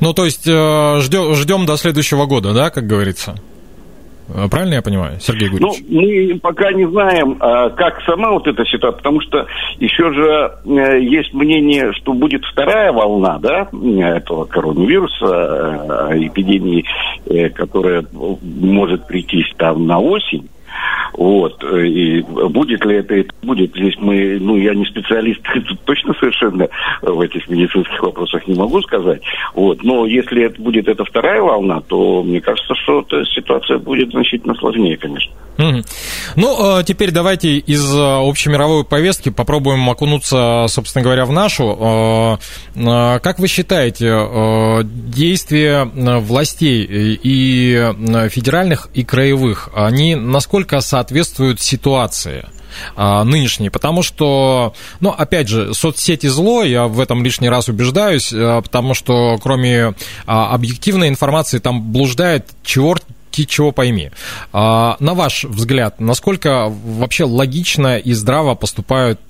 Ну, 0.00 0.12
то 0.12 0.24
есть 0.24 0.46
э, 0.46 1.00
ждем, 1.00 1.34
ждем 1.34 1.66
до 1.66 1.76
следующего 1.76 2.26
года, 2.26 2.52
да, 2.52 2.70
как 2.70 2.86
говорится? 2.86 3.34
Э, 4.28 4.48
правильно 4.50 4.74
я 4.74 4.82
понимаю, 4.82 5.18
Сергей 5.20 5.48
Гурьевич? 5.48 5.82
Ну, 5.88 6.00
мы 6.00 6.38
пока 6.40 6.72
не 6.72 6.86
знаем, 6.86 7.36
а, 7.40 7.70
как 7.70 8.00
сама 8.02 8.32
вот 8.32 8.46
эта 8.46 8.64
ситуация, 8.64 8.98
потому 8.98 9.20
что 9.20 9.46
еще 9.78 10.12
же 10.12 10.52
э, 10.64 11.00
есть 11.00 11.32
мнение, 11.32 11.92
что 11.92 12.12
будет 12.12 12.44
вторая 12.44 12.92
волна, 12.92 13.38
да, 13.38 13.68
этого 14.16 14.44
коронавируса, 14.44 16.10
э, 16.10 16.26
эпидемии, 16.26 16.84
которая 17.50 18.04
может 18.12 19.06
прийти 19.06 19.44
там 19.56 19.86
на 19.86 19.98
осень. 19.98 20.48
Вот. 21.16 21.62
И 21.64 22.20
будет 22.22 22.84
ли 22.84 22.96
это, 22.96 23.14
это 23.14 23.32
будет. 23.42 23.74
Здесь 23.74 23.94
мы, 23.98 24.38
ну, 24.40 24.56
я 24.56 24.74
не 24.74 24.84
специалист, 24.84 25.40
точно 25.84 26.14
совершенно 26.14 26.68
в 27.02 27.20
этих 27.20 27.48
медицинских 27.48 28.02
вопросах 28.02 28.46
не 28.46 28.54
могу 28.54 28.80
сказать. 28.82 29.22
Вот. 29.54 29.82
Но 29.82 30.06
если 30.06 30.44
это 30.44 30.60
будет 30.60 30.88
эта 30.88 31.04
вторая 31.04 31.40
волна, 31.40 31.80
то 31.80 32.22
мне 32.22 32.40
кажется, 32.40 32.74
что 32.74 33.04
ситуация 33.34 33.78
будет 33.78 34.10
значительно 34.10 34.54
сложнее, 34.54 34.96
конечно. 34.96 35.32
Ну, 36.36 36.56
а 36.60 36.82
теперь 36.82 37.12
давайте 37.12 37.56
из 37.56 37.82
а, 37.96 38.20
общемировой 38.28 38.84
повестки 38.84 39.30
попробуем 39.30 39.88
окунуться, 39.88 40.66
собственно 40.68 41.02
говоря, 41.02 41.24
в 41.24 41.32
нашу. 41.32 42.38
Как 42.74 43.38
вы 43.38 43.48
считаете, 43.48 44.84
действия 44.84 45.84
властей 46.20 46.84
и 46.84 47.92
федеральных, 48.28 48.88
и 48.92 49.04
краевых, 49.04 49.70
они 49.74 50.14
насколько 50.14 50.65
соответствуют 50.80 51.60
ситуации? 51.60 52.46
нынешней, 52.98 53.70
потому 53.70 54.02
что, 54.02 54.74
ну, 55.00 55.08
опять 55.08 55.48
же, 55.48 55.72
соцсети 55.72 56.26
зло, 56.26 56.62
я 56.62 56.88
в 56.88 57.00
этом 57.00 57.24
лишний 57.24 57.48
раз 57.48 57.70
убеждаюсь, 57.70 58.28
потому 58.28 58.92
что 58.92 59.38
кроме 59.42 59.94
объективной 60.26 61.08
информации 61.08 61.58
там 61.58 61.90
блуждает 61.90 62.50
черт 62.62 63.02
чего 63.30 63.70
пойми. 63.70 64.10
А, 64.54 64.96
на 64.98 65.12
ваш 65.12 65.44
взгляд, 65.44 66.00
насколько 66.00 66.68
вообще 66.68 67.24
логично 67.24 67.98
и 67.98 68.14
здраво 68.14 68.54
поступают, 68.54 69.20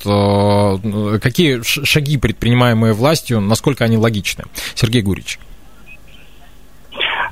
какие 1.21 1.63
шаги, 1.63 2.17
предпринимаемые 2.17 2.93
властью, 2.93 3.41
насколько 3.41 3.85
они 3.85 3.97
логичны? 3.97 4.45
Сергей 4.77 5.03
Гурич. 5.03 5.41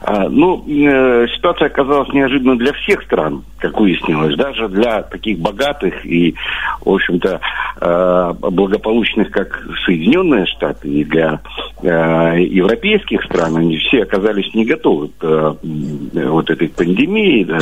А, 0.06 0.28
ну, 0.28 0.62
э, 0.68 1.26
ситуация 1.34 1.68
оказалась 1.68 2.12
неожиданной 2.12 2.58
для 2.58 2.75
всех 2.75 3.02
стран, 3.04 3.42
как 3.56 3.80
выяснилось, 3.80 4.37
даже 4.37 4.68
для 4.68 5.00
таких 5.02 5.38
богатых 5.38 6.04
и, 6.04 6.34
в 6.84 6.90
общем-то, 6.90 7.40
э, 7.80 8.32
благополучных, 8.38 9.30
как 9.30 9.66
Соединенные 9.87 10.44
Штаты, 10.44 10.88
и 10.88 11.04
для 11.04 11.40
э, 11.82 12.34
европейских 12.38 13.25
стран, 13.25 13.56
они 13.56 13.78
все 13.78 14.02
оказались 14.02 14.54
не 14.54 14.66
готовы 14.66 15.08
к 15.16 15.56
вот 15.62 16.50
этой 16.50 16.68
пандемии, 16.68 17.44
да. 17.44 17.61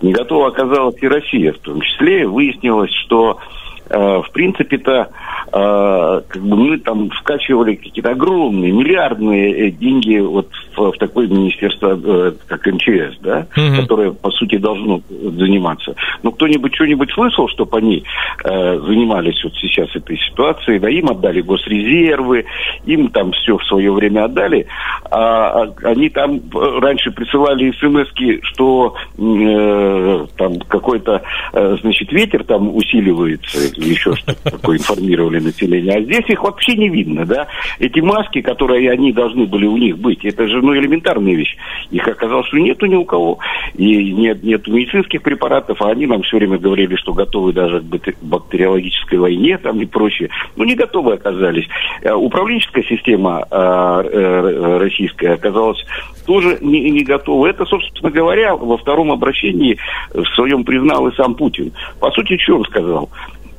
не 0.00 0.12
готова 0.12 0.46
оказалась 0.46 0.94
и 1.00 1.08
Россия 1.08 1.52
в 1.52 1.58
том 1.58 1.80
числе. 1.80 2.24
Выяснилось, 2.24 2.92
что 3.04 3.40
в 3.88 4.26
принципе-то 4.32 5.08
как 5.50 6.42
бы 6.42 6.56
мы 6.56 6.78
там 6.78 7.10
вкачивали 7.10 7.74
какие-то 7.74 8.12
огромные, 8.12 8.70
миллиардные 8.70 9.72
деньги 9.72 10.20
вот 10.20 10.48
в, 10.80 10.92
такое 10.98 11.28
министерство, 11.28 11.98
э, 12.02 12.32
как 12.46 12.66
МЧС, 12.66 13.18
да, 13.20 13.46
угу. 13.56 13.76
которое, 13.80 14.12
по 14.12 14.30
сути, 14.30 14.56
должно 14.56 15.02
заниматься. 15.10 15.94
Но 16.22 16.32
кто-нибудь 16.32 16.74
что-нибудь 16.74 17.10
слышал, 17.12 17.48
чтобы 17.48 17.78
они 17.78 18.04
э, 18.44 18.78
занимались 18.80 19.42
вот 19.44 19.54
сейчас 19.56 19.94
этой 19.94 20.18
ситуацией, 20.18 20.78
да, 20.78 20.88
им 20.88 21.08
отдали 21.10 21.40
госрезервы, 21.40 22.46
им 22.86 23.08
там 23.08 23.32
все 23.32 23.56
в 23.56 23.64
свое 23.64 23.92
время 23.92 24.24
отдали, 24.24 24.66
а, 25.10 25.64
а 25.64 25.74
они 25.84 26.08
там 26.08 26.40
раньше 26.52 27.10
присылали 27.10 27.72
смс 27.72 28.10
что 28.42 28.94
э, 29.18 30.26
там 30.36 30.58
какой-то, 30.60 31.22
э, 31.52 31.76
значит, 31.80 32.12
ветер 32.12 32.44
там 32.44 32.74
усиливается, 32.74 33.58
или 33.76 33.90
еще 33.90 34.14
что-то 34.14 34.50
такое 34.50 34.78
информировали 34.78 35.40
населения. 35.40 35.96
А 35.96 36.02
здесь 36.02 36.24
их 36.28 36.42
вообще 36.42 36.76
не 36.76 36.88
видно, 36.88 37.24
да. 37.24 37.46
Эти 37.78 38.00
маски, 38.00 38.40
которые 38.40 38.90
они 38.90 39.12
должны 39.12 39.46
были 39.46 39.66
у 39.66 39.76
них 39.76 39.98
быть, 39.98 40.24
это 40.24 40.46
же, 40.46 40.60
ну, 40.60 40.69
элементарная 40.78 41.34
вещь. 41.34 41.56
Их 41.90 42.06
оказалось, 42.06 42.46
что 42.46 42.58
нету 42.58 42.86
ни 42.86 42.96
у 42.96 43.04
кого. 43.04 43.38
И 43.74 44.12
нет, 44.12 44.42
нет 44.42 44.66
медицинских 44.66 45.22
препаратов, 45.22 45.80
а 45.82 45.90
они 45.90 46.06
нам 46.06 46.22
все 46.22 46.38
время 46.38 46.58
говорили, 46.58 46.96
что 46.96 47.12
готовы 47.12 47.52
даже 47.52 47.80
к 47.80 48.22
бактериологической 48.22 49.18
войне 49.18 49.58
там 49.58 49.80
и 49.80 49.86
прочее. 49.86 50.30
Ну, 50.56 50.64
не 50.64 50.74
готовы 50.74 51.14
оказались. 51.14 51.66
Э, 52.02 52.12
управленческая 52.12 52.84
система 52.84 53.46
э, 53.50 53.56
э, 53.56 54.78
российская 54.78 55.34
оказалась 55.34 55.84
тоже 56.26 56.58
не, 56.60 56.90
не 56.90 57.04
готова. 57.04 57.46
Это, 57.46 57.64
собственно 57.64 58.10
говоря, 58.10 58.54
во 58.56 58.76
втором 58.76 59.10
обращении 59.12 59.78
в 60.12 60.26
своем 60.34 60.64
признал 60.64 61.08
и 61.08 61.14
сам 61.16 61.34
Путин. 61.34 61.72
По 62.00 62.10
сути, 62.10 62.36
что 62.38 62.58
он 62.58 62.64
сказал? 62.64 63.10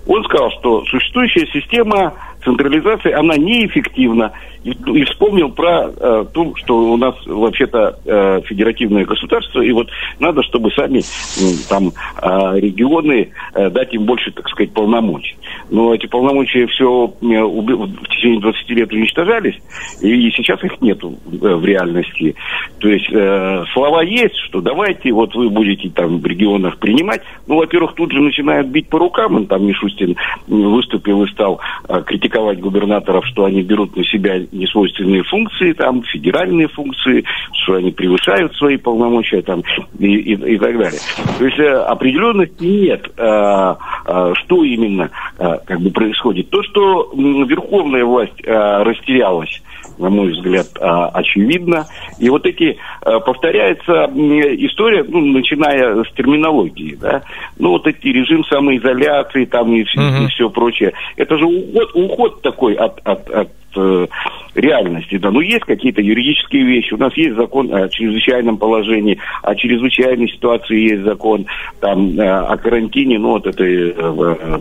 Он 0.07 0.23
сказал, 0.23 0.51
что 0.51 0.83
существующая 0.85 1.47
система 1.47 2.13
централизация, 2.43 3.17
она 3.17 3.37
неэффективна. 3.37 4.33
И, 4.63 4.71
и 4.71 5.03
вспомнил 5.05 5.49
про 5.49 5.89
э, 5.89 6.25
то, 6.31 6.55
что 6.55 6.77
у 6.77 6.97
нас 6.97 7.15
вообще-то 7.25 7.97
э, 8.05 8.41
федеративное 8.45 9.05
государство, 9.05 9.61
и 9.61 9.71
вот 9.71 9.89
надо, 10.19 10.43
чтобы 10.43 10.71
сами 10.71 10.99
э, 10.99 11.67
там 11.67 11.89
э, 12.21 12.59
регионы 12.59 13.31
э, 13.53 13.69
дать 13.71 13.93
им 13.93 14.05
больше, 14.05 14.31
так 14.31 14.47
сказать, 14.49 14.71
полномочий. 14.71 15.35
Но 15.71 15.95
эти 15.95 16.05
полномочия 16.05 16.67
все 16.67 17.11
э, 17.21 17.25
в 17.25 18.07
течение 18.09 18.39
20 18.39 18.69
лет 18.69 18.93
уничтожались, 18.93 19.55
и, 20.01 20.27
и 20.27 20.31
сейчас 20.31 20.63
их 20.63 20.79
нету 20.79 21.17
э, 21.25 21.55
в 21.55 21.65
реальности. 21.65 22.35
То 22.77 22.87
есть 22.87 23.11
э, 23.11 23.63
слова 23.73 24.03
есть, 24.03 24.37
что 24.47 24.61
давайте, 24.61 25.11
вот 25.11 25.33
вы 25.33 25.49
будете 25.49 25.89
там 25.89 26.19
в 26.19 26.25
регионах 26.25 26.77
принимать. 26.77 27.21
Ну, 27.47 27.55
во-первых, 27.55 27.95
тут 27.95 28.11
же 28.11 28.21
начинают 28.21 28.67
бить 28.67 28.89
по 28.89 28.99
рукам, 28.99 29.47
там 29.47 29.65
Мишустин 29.65 30.15
выступил 30.47 31.23
и 31.23 31.31
стал 31.31 31.59
э, 31.89 32.03
критиковать 32.05 32.30
губернаторов, 32.31 33.25
что 33.27 33.45
они 33.45 33.61
берут 33.61 33.95
на 33.95 34.03
себя 34.03 34.39
несвойственные 34.51 35.23
функции, 35.23 35.73
там, 35.73 36.03
федеральные 36.03 36.67
функции, 36.67 37.23
что 37.61 37.75
они 37.75 37.91
превышают 37.91 38.55
свои 38.55 38.77
полномочия, 38.77 39.41
там, 39.41 39.63
и, 39.99 40.07
и, 40.07 40.33
и 40.33 40.57
так 40.57 40.77
далее. 40.77 40.99
То 41.37 41.45
есть 41.45 41.59
э, 41.59 41.69
определенности 41.69 42.63
нет, 42.63 43.09
э, 43.17 43.75
э, 44.05 44.33
что 44.35 44.63
именно 44.63 45.09
как 45.37 45.81
бы 45.81 45.89
происходит. 45.89 46.49
То, 46.49 46.61
что 46.63 47.11
верховная 47.15 48.05
власть 48.05 48.39
растерялась, 48.45 49.61
на 49.97 50.09
мой 50.09 50.31
взгляд, 50.31 50.67
очевидно. 50.79 51.85
И 52.19 52.29
вот 52.29 52.45
эти 52.45 52.77
повторяется 53.01 54.09
история, 54.13 55.03
ну, 55.07 55.19
начиная 55.19 56.03
с 56.03 56.11
терминологии, 56.13 56.95
да, 56.95 57.23
ну, 57.57 57.71
вот 57.71 57.87
эти 57.87 58.07
режим 58.07 58.43
самоизоляции 58.45 59.45
там 59.45 59.73
и, 59.73 59.83
uh-huh. 59.83 60.25
и 60.25 60.27
все 60.27 60.49
прочее. 60.49 60.93
Это 61.17 61.37
же 61.37 61.45
уход, 61.45 61.91
уход 61.93 62.20
такой 62.29 62.75
от, 62.75 63.01
от, 63.03 63.29
от 63.29 63.47
э, 63.75 64.07
реальности. 64.55 65.17
Да. 65.17 65.31
Ну, 65.31 65.41
есть 65.41 65.65
какие-то 65.65 66.01
юридические 66.01 66.63
вещи. 66.63 66.93
У 66.93 66.97
нас 66.97 67.13
есть 67.15 67.35
закон 67.35 67.73
о 67.73 67.87
чрезвычайном 67.89 68.57
положении, 68.57 69.17
о 69.41 69.55
чрезвычайной 69.55 70.29
ситуации 70.29 70.91
есть 70.91 71.03
закон 71.03 71.45
там, 71.79 72.19
э, 72.19 72.27
о 72.27 72.57
карантине, 72.57 73.19
ну, 73.19 73.31
вот 73.31 73.47
этой 73.47 73.89
э, 73.89 73.93
э, 73.95 74.59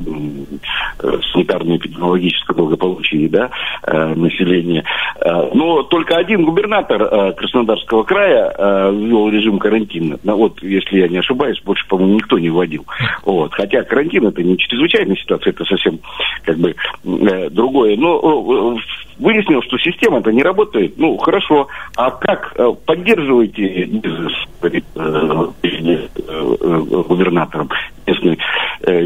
э, 1.02 1.18
санитарно-эпидемиологическом 1.32 2.56
благополучии 2.56 3.28
да, 3.28 3.50
э, 3.86 4.14
населения. 4.14 4.84
Э, 5.20 5.50
но 5.54 5.82
только 5.82 6.16
один 6.16 6.44
губернатор 6.44 7.02
э, 7.02 7.32
Краснодарского 7.32 8.04
края 8.04 8.52
э, 8.56 8.92
ввел 8.94 9.28
режим 9.28 9.58
карантина. 9.58 10.18
Ну, 10.22 10.36
вот, 10.36 10.62
если 10.62 11.00
я 11.00 11.08
не 11.08 11.18
ошибаюсь, 11.18 11.60
больше, 11.62 11.86
по-моему, 11.88 12.14
никто 12.14 12.38
не 12.38 12.50
вводил. 12.50 12.84
Вот. 13.24 13.52
Хотя 13.54 13.82
карантин 13.82 14.26
это 14.26 14.42
не 14.42 14.56
чрезвычайная 14.58 15.16
ситуация, 15.16 15.50
это 15.50 15.64
совсем 15.64 15.98
как 16.44 16.58
бы 16.58 16.74
э, 17.04 17.50
другое. 17.50 17.96
Но 17.96 18.76
э, 18.76 18.80
выяснил, 19.18 19.62
что 19.62 19.78
система-то 19.78 20.32
не 20.32 20.42
работает. 20.42 20.98
Ну, 20.98 21.16
хорошо. 21.18 21.68
А 21.96 22.10
как 22.10 22.52
э, 22.56 22.72
поддерживаете 22.86 23.84
бизнес 23.84 24.32
э, 24.62 24.80
э, 24.94 26.02
губернатором 27.08 27.70
местный 28.06 28.38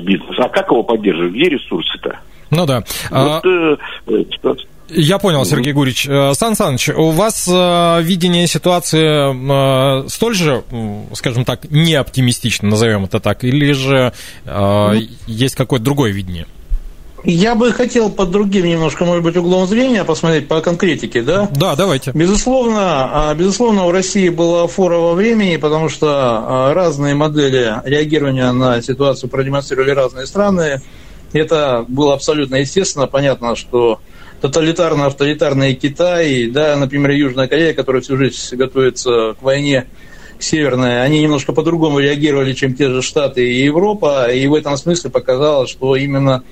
бизнес? 0.02 0.38
А 0.38 0.48
как 0.48 0.70
его 0.70 0.82
поддерживать? 0.82 1.32
Где 1.32 1.48
ресурсы-то? 1.50 2.18
Ну 2.50 2.66
да. 2.66 2.84
Вот, 3.10 3.44
а... 3.44 4.54
Я 4.90 5.18
понял, 5.18 5.44
Сергей 5.46 5.72
Гурич. 5.72 6.06
Сан 6.34 6.54
Саныч, 6.54 6.90
у 6.90 7.08
вас 7.10 7.48
видение 7.48 8.46
ситуации 8.46 10.08
столь 10.08 10.34
же, 10.34 10.62
скажем 11.14 11.46
так, 11.46 11.70
не 11.70 11.94
оптимистично, 11.94 12.68
назовем 12.68 13.04
это 13.06 13.18
так, 13.18 13.44
или 13.44 13.72
же 13.72 14.12
есть 15.26 15.54
какое-то 15.54 15.84
другое 15.86 16.12
видение? 16.12 16.46
Я 17.24 17.54
бы 17.54 17.72
хотел 17.72 18.10
под 18.10 18.30
другим 18.30 18.66
немножко, 18.66 19.04
может 19.06 19.24
быть, 19.24 19.36
углом 19.36 19.66
зрения 19.66 20.04
посмотреть 20.04 20.46
по 20.46 20.60
конкретике, 20.60 21.22
да? 21.22 21.48
Да, 21.56 21.74
давайте. 21.74 22.10
Безусловно, 22.12 23.30
а, 23.30 23.34
безусловно, 23.34 23.86
у 23.86 23.92
России 23.92 24.28
была 24.28 24.66
фора 24.66 24.98
во 24.98 25.14
времени, 25.14 25.56
потому 25.56 25.88
что 25.88 26.08
а, 26.10 26.74
разные 26.74 27.14
модели 27.14 27.76
реагирования 27.84 28.52
на 28.52 28.82
ситуацию 28.82 29.30
продемонстрировали 29.30 29.90
разные 29.90 30.26
страны. 30.26 30.82
Это 31.32 31.86
было 31.88 32.12
абсолютно 32.12 32.56
естественно. 32.56 33.06
Понятно, 33.06 33.56
что 33.56 34.00
тоталитарно-авторитарный 34.42 35.72
Китай, 35.74 36.46
да, 36.50 36.76
например, 36.76 37.12
Южная 37.12 37.48
Корея, 37.48 37.72
которая 37.72 38.02
всю 38.02 38.18
жизнь 38.18 38.54
готовится 38.54 39.34
к 39.40 39.42
войне 39.42 39.86
северная, 40.38 41.02
они 41.02 41.22
немножко 41.22 41.52
по-другому 41.52 42.00
реагировали, 42.00 42.52
чем 42.52 42.74
те 42.74 42.90
же 42.90 43.00
Штаты 43.00 43.50
и 43.50 43.64
Европа, 43.64 44.30
и 44.30 44.46
в 44.46 44.54
этом 44.54 44.76
смысле 44.76 45.08
показалось, 45.08 45.70
что 45.70 45.96
именно 45.96 46.42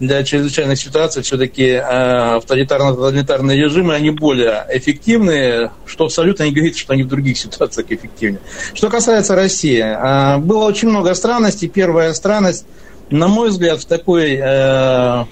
для 0.00 0.24
чрезвычайных 0.24 0.78
ситуаций 0.78 1.22
все-таки 1.22 1.64
э, 1.64 1.80
авторитарно-тоталитарные 1.80 3.56
режимы, 3.56 3.94
они 3.94 4.10
более 4.10 4.66
эффективны, 4.70 5.70
что 5.86 6.06
абсолютно 6.06 6.44
не 6.44 6.52
говорит, 6.52 6.76
что 6.76 6.92
они 6.92 7.04
в 7.04 7.08
других 7.08 7.38
ситуациях 7.38 7.86
эффективнее. 7.90 8.40
Что 8.74 8.90
касается 8.90 9.34
России, 9.34 9.80
э, 9.80 10.38
было 10.38 10.64
очень 10.64 10.88
много 10.88 11.14
странностей. 11.14 11.68
Первая 11.68 12.12
странность, 12.12 12.66
на 13.10 13.28
мой 13.28 13.50
взгляд, 13.50 13.80
в 13.80 13.84
такой 13.84 14.38
э, 14.40 15.24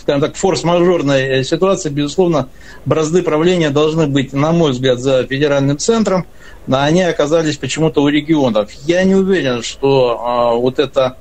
скажем 0.00 0.20
так, 0.20 0.36
форс-мажорной 0.36 1.44
ситуации, 1.44 1.90
безусловно, 1.90 2.48
бразды 2.84 3.22
правления 3.22 3.70
должны 3.70 4.06
быть, 4.06 4.32
на 4.32 4.52
мой 4.52 4.70
взгляд, 4.70 5.00
за 5.00 5.24
федеральным 5.24 5.78
центром, 5.78 6.26
но 6.66 6.80
они 6.80 7.02
оказались 7.02 7.56
почему-то 7.56 8.02
у 8.02 8.08
регионов. 8.08 8.70
Я 8.86 9.02
не 9.02 9.16
уверен, 9.16 9.62
что 9.62 10.58
вот 10.60 10.78
эта 10.78 11.16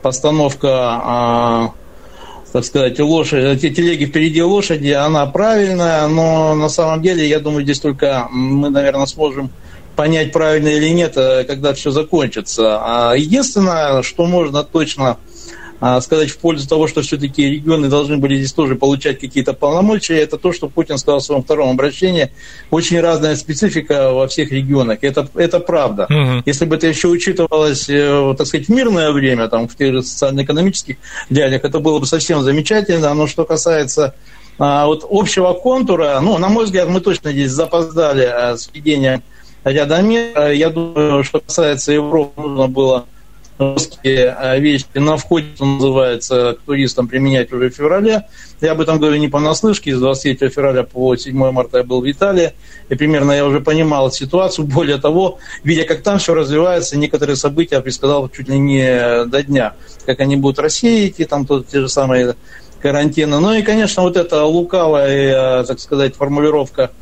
постановка 0.00 1.72
так 2.52 2.64
сказать, 2.64 3.00
лошадь, 3.00 3.60
телеги 3.60 4.04
впереди 4.04 4.42
лошади, 4.42 4.90
она 4.90 5.24
правильная, 5.26 6.06
но 6.06 6.54
на 6.54 6.68
самом 6.68 7.00
деле, 7.00 7.26
я 7.26 7.40
думаю, 7.40 7.64
здесь 7.64 7.80
только 7.80 8.28
мы, 8.30 8.68
наверное, 8.68 9.06
сможем 9.06 9.50
понять, 9.96 10.32
правильно 10.32 10.68
или 10.68 10.90
нет, 10.90 11.14
э, 11.16 11.44
когда 11.44 11.72
все 11.72 11.90
закончится. 11.90 12.78
А 12.82 13.14
единственное, 13.14 14.02
что 14.02 14.26
можно 14.26 14.64
точно 14.64 15.16
сказать 16.00 16.30
в 16.30 16.38
пользу 16.38 16.68
того, 16.68 16.86
что 16.86 17.02
все-таки 17.02 17.50
регионы 17.50 17.88
должны 17.88 18.16
были 18.16 18.36
здесь 18.36 18.52
тоже 18.52 18.76
получать 18.76 19.18
какие-то 19.18 19.52
полномочия, 19.52 20.18
это 20.20 20.38
то, 20.38 20.52
что 20.52 20.68
Путин 20.68 20.96
сказал 20.96 21.20
в 21.20 21.24
своем 21.24 21.42
втором 21.42 21.70
обращении. 21.70 22.30
Очень 22.70 23.00
разная 23.00 23.34
специфика 23.34 24.12
во 24.12 24.28
всех 24.28 24.52
регионах. 24.52 24.98
Это, 25.02 25.28
это 25.34 25.58
правда. 25.58 26.04
Угу. 26.04 26.42
Если 26.46 26.64
бы 26.66 26.76
это 26.76 26.86
еще 26.86 27.08
учитывалось, 27.08 27.88
э, 27.88 28.34
так 28.38 28.46
сказать, 28.46 28.68
в 28.68 28.70
мирное 28.70 29.10
время, 29.10 29.48
там, 29.48 29.66
в 29.66 29.76
тех 29.76 29.92
же 29.92 30.02
социально-экономических 30.02 30.96
реалиях, 31.30 31.64
это 31.64 31.80
было 31.80 31.98
бы 31.98 32.06
совсем 32.06 32.42
замечательно. 32.42 33.12
Но 33.14 33.26
что 33.26 33.44
касается 33.44 34.14
а, 34.58 34.86
вот 34.86 35.04
общего 35.10 35.52
контура, 35.54 36.20
ну, 36.22 36.38
на 36.38 36.48
мой 36.48 36.66
взгляд, 36.66 36.88
мы 36.88 37.00
точно 37.00 37.32
здесь 37.32 37.50
запоздали 37.50 38.24
а, 38.24 38.56
с 38.56 38.70
введением 38.72 39.22
ряда 39.64 40.02
мер. 40.02 40.52
Я 40.52 40.70
думаю, 40.70 41.24
что 41.24 41.40
касается 41.40 41.92
Европы, 41.92 42.40
нужно 42.40 42.68
было 42.68 43.06
жесткие 43.58 44.36
э, 44.38 44.60
вещи 44.60 44.86
на 44.94 45.16
входе, 45.16 45.48
что 45.54 45.64
называется, 45.64 46.56
к 46.58 46.66
туристам 46.66 47.08
применять 47.08 47.52
уже 47.52 47.70
в 47.70 47.74
феврале. 47.74 48.26
Я 48.60 48.72
об 48.72 48.80
этом 48.80 48.98
говорю 48.98 49.16
не 49.16 49.28
понаслышке. 49.28 49.94
С 49.94 49.98
23 49.98 50.48
февраля 50.48 50.82
по 50.84 51.16
7 51.16 51.34
марта 51.50 51.78
я 51.78 51.84
был 51.84 52.00
в 52.00 52.10
Италии. 52.10 52.52
И 52.88 52.94
примерно 52.94 53.32
я 53.32 53.46
уже 53.46 53.60
понимал 53.60 54.10
ситуацию. 54.10 54.66
Более 54.66 54.98
того, 54.98 55.38
видя, 55.64 55.84
как 55.84 56.02
там 56.02 56.18
все 56.18 56.34
развивается, 56.34 56.96
некоторые 56.96 57.36
события 57.36 57.80
предсказал 57.80 58.28
чуть 58.28 58.48
ли 58.48 58.58
не 58.58 59.24
до 59.26 59.42
дня. 59.42 59.74
Как 60.06 60.20
они 60.20 60.36
будут 60.36 60.58
рассеять, 60.58 61.18
и 61.18 61.24
там 61.24 61.46
то, 61.46 61.62
те 61.62 61.80
же 61.80 61.88
самые 61.88 62.36
карантины. 62.80 63.38
Ну 63.38 63.52
и, 63.52 63.62
конечно, 63.62 64.02
вот 64.02 64.16
эта 64.16 64.44
лукавая, 64.44 65.62
э, 65.62 65.64
так 65.64 65.78
сказать, 65.80 66.16
формулировка– 66.16 66.90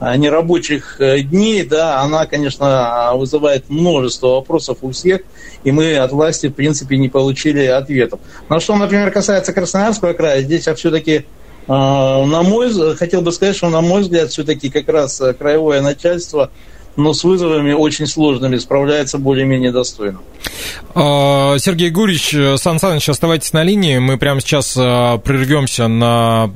нерабочих 0.00 1.00
э, 1.00 1.20
дней, 1.20 1.64
да, 1.64 2.00
она, 2.00 2.26
конечно, 2.26 3.12
вызывает 3.14 3.68
множество 3.68 4.28
вопросов 4.36 4.78
у 4.82 4.92
всех, 4.92 5.22
и 5.64 5.72
мы 5.72 5.96
от 5.96 6.12
власти, 6.12 6.46
в 6.46 6.54
принципе, 6.54 6.96
не 6.98 7.08
получили 7.08 7.64
ответов. 7.64 8.20
Но 8.48 8.60
что, 8.60 8.76
например, 8.76 9.10
касается 9.10 9.52
Красноярского 9.52 10.12
края, 10.12 10.42
здесь 10.42 10.66
я 10.66 10.74
все-таки, 10.74 11.26
а, 11.66 12.24
на 12.24 12.42
мой, 12.42 12.96
хотел 12.96 13.22
бы 13.22 13.32
сказать, 13.32 13.56
что, 13.56 13.68
на 13.68 13.80
мой 13.80 14.02
взгляд, 14.02 14.30
все-таки 14.30 14.70
как 14.70 14.88
раз 14.88 15.20
краевое 15.38 15.80
начальство– 15.80 16.50
но 16.98 17.14
с 17.14 17.22
вызовами 17.22 17.72
очень 17.72 18.08
сложными 18.08 18.56
справляется 18.56 19.18
более-менее 19.18 19.70
достойно. 19.70 20.18
А, 20.94 21.56
Сергей 21.58 21.90
Гурич, 21.90 22.34
Сан 22.56 22.78
Саныч, 22.78 23.08
оставайтесь 23.08 23.52
на 23.52 23.62
линии. 23.62 23.98
Мы 23.98 24.18
прямо 24.18 24.40
сейчас 24.40 24.74
а, 24.76 25.18
прервемся 25.18 25.86
на 25.88 26.50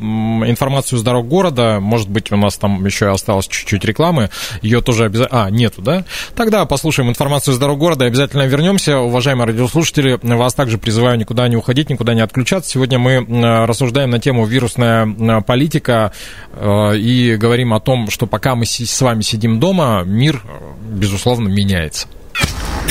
информацию 0.47 0.99
с 0.99 1.03
дорог 1.03 1.29
города. 1.29 1.79
Может 1.81 2.09
быть, 2.09 2.33
у 2.33 2.37
нас 2.37 2.57
там 2.57 2.85
еще 2.85 3.11
осталось 3.11 3.47
чуть-чуть 3.47 3.85
рекламы. 3.85 4.31
Ее 4.63 4.81
тоже 4.81 5.05
обязательно... 5.05 5.45
А, 5.45 5.51
нету, 5.51 5.83
да? 5.83 6.05
Тогда 6.35 6.65
послушаем 6.67 7.09
информацию 7.11 7.55
с 7.55 7.59
дорог 7.59 7.79
города 7.79 8.05
и 8.05 8.09
обязательно 8.09 8.47
вернемся. 8.47 8.99
Уважаемые 8.99 9.47
радиослушатели, 9.47 10.19
вас 10.23 10.55
также 10.55 10.79
призываю 10.79 11.19
никуда 11.19 11.47
не 11.49 11.57
уходить, 11.57 11.91
никуда 11.91 12.15
не 12.15 12.21
отключаться. 12.21 12.71
Сегодня 12.71 12.99
мы 12.99 13.25
рассуждаем 13.67 14.11
на 14.11 14.19
тему 14.19 14.47
вирусная 14.47 15.43
политика 15.43 16.13
и 16.61 17.37
говорим 17.39 17.75
о 17.75 17.81
том, 17.81 18.11
что 18.11 18.27
пока 18.27 18.55
мы 18.55 18.67
с 18.67 19.01
вами 19.01 19.23
сидим 19.23 19.61
дома, 19.61 20.03
мир, 20.05 20.43
безусловно, 20.91 21.49
меняется. 21.49 22.09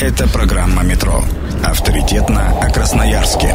Это 0.00 0.28
программа 0.28 0.82
«Метро». 0.82 1.22
Авторитетно 1.64 2.60
о 2.60 2.70
Красноярске. 2.70 3.54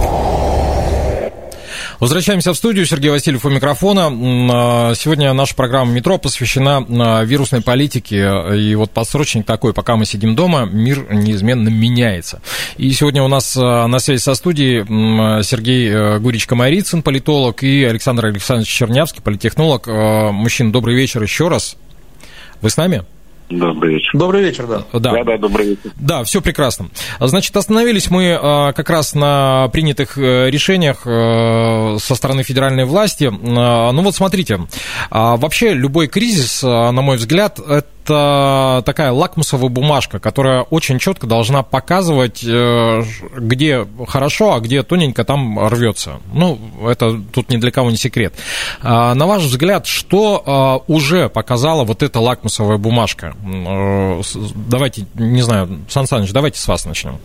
Возвращаемся 2.00 2.54
в 2.54 2.58
студию. 2.58 2.86
Сергей 2.86 3.10
Васильев 3.10 3.44
у 3.44 3.50
микрофона. 3.50 4.08
А, 4.10 4.94
сегодня 4.96 5.34
наша 5.34 5.56
программа 5.56 5.92
«Метро» 5.92 6.18
посвящена 6.18 6.86
а, 6.88 7.24
вирусной 7.24 7.62
политике. 7.62 8.30
И 8.56 8.76
вот 8.76 8.92
подсрочник 8.92 9.46
такой, 9.46 9.74
пока 9.74 9.96
мы 9.96 10.06
сидим 10.06 10.36
дома, 10.36 10.66
мир 10.66 11.12
неизменно 11.12 11.70
меняется. 11.70 12.42
И 12.78 12.92
сегодня 12.92 13.24
у 13.24 13.28
нас 13.28 13.58
а, 13.58 13.88
на 13.88 14.00
связи 14.00 14.22
со 14.22 14.36
студией 14.36 14.86
Сергей 15.44 15.90
э, 15.90 16.20
Гурич-Комарицын, 16.20 17.02
политолог, 17.02 17.64
и 17.64 17.84
Александр 17.84 18.28
Александрович 18.28 18.70
Чернявский, 18.70 19.22
политехнолог. 19.22 19.88
Мужчина, 19.88 20.72
добрый 20.72 20.96
вечер 20.96 21.22
еще 21.24 21.48
раз. 21.48 21.76
Вы 22.62 22.70
с 22.70 22.78
нами? 22.78 23.04
Добрый 23.50 23.96
вечер. 23.96 24.12
Добрый 24.14 24.44
вечер, 24.44 24.68
да. 24.68 24.84
Да, 24.92 25.12
да, 25.12 25.24
да 25.24 25.38
добрый 25.38 25.70
вечер. 25.70 25.92
Да, 25.96 26.24
все 26.26 26.42
прекрасно. 26.42 26.90
Значит, 27.20 27.56
остановились 27.56 28.10
мы 28.10 28.38
а, 28.40 28.74
как 28.74 28.90
раз 28.90 29.16
на 29.16 29.70
принятых 29.72 30.18
э, 30.18 30.50
решениях 30.50 31.04
э, 31.06 31.98
со 32.00 32.16
стороны 32.16 32.44
федеральной 32.44 32.84
власти. 32.84 33.32
А, 33.32 33.92
ну 33.92 34.02
вот 34.02 34.16
смотрите, 34.16 34.60
а, 35.10 35.38
вообще 35.38 35.74
любой 35.74 36.08
кризис, 36.08 36.62
на 36.62 36.92
мой 36.92 37.18
взгляд, 37.18 37.60
это 37.60 37.88
это 38.08 38.84
такая 38.86 39.12
лакмусовая 39.12 39.70
бумажка, 39.70 40.20
которая 40.20 40.62
очень 40.62 41.00
четко 41.00 41.28
должна 41.28 41.64
показывать, 41.64 42.44
э, 42.44 43.04
где 43.36 43.86
хорошо, 44.08 44.54
а 44.54 44.60
где 44.60 44.84
тоненько 44.84 45.24
там 45.26 45.68
рвется. 45.68 46.20
Ну, 46.34 46.58
это 46.88 47.20
тут 47.34 47.50
ни 47.50 47.58
для 47.58 47.72
кого 47.72 47.92
не 47.92 47.98
секрет. 47.98 48.34
А, 48.82 49.14
на 49.14 49.28
ваш 49.28 49.44
взгляд, 49.44 49.86
что 49.88 50.44
а, 50.46 50.78
уже 50.88 51.30
показала 51.30 51.84
вот 51.84 52.02
эта 52.02 52.20
лакмусовая 52.20 52.78
бумажка? 52.78 53.36
Э, 53.46 54.22
давайте, 54.56 55.06
не 55.16 55.42
знаю, 55.42 55.80
Сан 55.90 56.08
Саныч, 56.08 56.32
давайте 56.32 56.60
с 56.60 56.68
вас 56.68 56.86
начнем. 56.86 57.18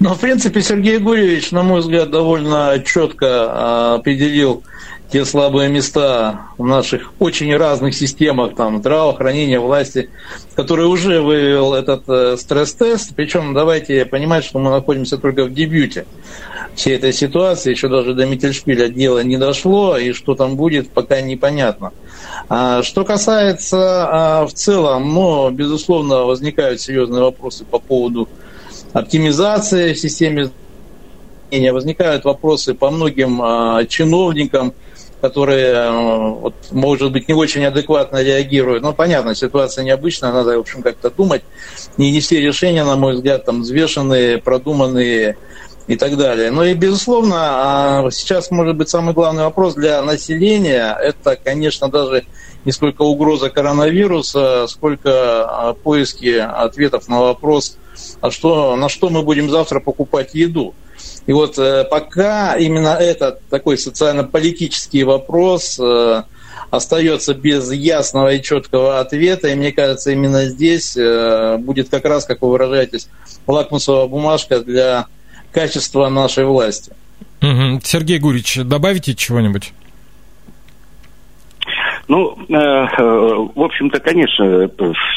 Ну, 0.00 0.14
в 0.14 0.18
принципе, 0.18 0.60
Сергей 0.60 0.98
Гурьевич, 0.98 1.50
на 1.50 1.62
мой 1.62 1.80
взгляд, 1.80 2.10
довольно 2.10 2.82
четко 2.84 3.26
а, 3.30 3.94
определил 3.96 4.62
те 5.10 5.24
слабые 5.24 5.68
места 5.68 6.46
в 6.58 6.66
наших 6.66 7.12
очень 7.18 7.54
разных 7.56 7.94
системах, 7.94 8.54
там, 8.54 8.78
здравоохранения, 8.78 9.60
власти, 9.60 10.10
который 10.54 10.86
уже 10.86 11.20
вывел 11.20 11.74
этот 11.74 12.08
э, 12.08 12.36
стресс-тест. 12.36 13.14
Причем 13.14 13.54
давайте 13.54 14.04
понимать, 14.06 14.44
что 14.44 14.58
мы 14.58 14.70
находимся 14.70 15.18
только 15.18 15.44
в 15.44 15.52
дебюте 15.52 16.06
всей 16.74 16.96
этой 16.96 17.12
ситуации, 17.12 17.70
еще 17.70 17.88
даже 17.88 18.14
до 18.14 18.26
Миттельшпиля 18.26 18.88
дело 18.88 19.22
не 19.22 19.36
дошло, 19.36 19.96
и 19.96 20.12
что 20.12 20.34
там 20.34 20.56
будет, 20.56 20.90
пока 20.90 21.20
непонятно. 21.20 21.92
А, 22.48 22.82
что 22.82 23.04
касается 23.04 23.78
а, 23.78 24.46
в 24.46 24.52
целом, 24.52 25.12
ну, 25.14 25.50
безусловно, 25.50 26.24
возникают 26.24 26.80
серьезные 26.80 27.22
вопросы 27.22 27.64
по 27.64 27.78
поводу 27.78 28.28
оптимизации 28.92 29.92
в 29.92 29.98
системе 29.98 30.50
возникают 31.70 32.24
вопросы 32.24 32.74
по 32.74 32.90
многим 32.90 33.40
а, 33.40 33.84
чиновникам, 33.84 34.72
которые, 35.24 35.68
э, 35.68 35.90
вот, 36.42 36.54
может 36.70 37.10
быть, 37.10 37.28
не 37.28 37.34
очень 37.34 37.64
адекватно 37.64 38.22
реагируют. 38.22 38.82
Но 38.82 38.92
понятно, 38.92 39.34
ситуация 39.34 39.82
необычная, 39.82 40.32
надо, 40.32 40.58
в 40.58 40.60
общем, 40.60 40.82
как-то 40.82 41.08
думать. 41.10 41.42
И 41.96 42.10
не 42.10 42.20
все 42.20 42.42
решения, 42.42 42.84
на 42.84 42.96
мой 42.96 43.14
взгляд, 43.14 43.46
там 43.46 43.62
взвешенные, 43.62 44.36
продуманные 44.36 45.38
и 45.86 45.96
так 45.96 46.18
далее. 46.18 46.50
Но 46.50 46.62
и, 46.62 46.74
безусловно, 46.74 47.36
а, 47.38 48.10
сейчас, 48.10 48.50
может 48.50 48.76
быть, 48.76 48.90
самый 48.90 49.14
главный 49.14 49.44
вопрос 49.44 49.72
для 49.72 50.02
населения, 50.02 50.94
это, 51.00 51.38
конечно, 51.42 51.88
даже 51.88 52.26
не 52.66 52.72
сколько 52.72 53.00
угроза 53.00 53.48
коронавируса, 53.48 54.66
сколько 54.68 55.10
а, 55.10 55.72
поиски 55.72 56.36
ответов 56.36 57.08
на 57.08 57.22
вопрос, 57.22 57.78
а 58.20 58.30
что, 58.30 58.76
на 58.76 58.88
что 58.88 59.10
мы 59.10 59.22
будем 59.22 59.50
завтра 59.50 59.80
покупать 59.80 60.34
еду. 60.34 60.74
И 61.26 61.32
вот 61.32 61.58
э, 61.58 61.84
пока 61.84 62.56
именно 62.56 62.96
этот 63.00 63.46
такой 63.48 63.78
социально-политический 63.78 65.04
вопрос 65.04 65.78
э, 65.80 66.22
остается 66.70 67.34
без 67.34 67.70
ясного 67.72 68.34
и 68.34 68.42
четкого 68.42 69.00
ответа, 69.00 69.48
и 69.48 69.54
мне 69.54 69.72
кажется, 69.72 70.10
именно 70.10 70.46
здесь 70.46 70.96
э, 70.96 71.56
будет 71.58 71.88
как 71.88 72.04
раз, 72.04 72.24
как 72.26 72.42
вы 72.42 72.50
выражаетесь, 72.50 73.08
лакмусовая 73.46 74.06
бумажка 74.06 74.60
для 74.60 75.06
качества 75.52 76.08
нашей 76.08 76.44
власти. 76.44 76.92
Сергей 77.40 78.18
Гурич, 78.18 78.58
добавите 78.64 79.14
чего-нибудь? 79.14 79.72
Ну, 82.06 82.36
э, 82.48 82.54
э, 82.54 83.46
в 83.54 83.62
общем-то, 83.62 84.00
конечно, 84.00 84.68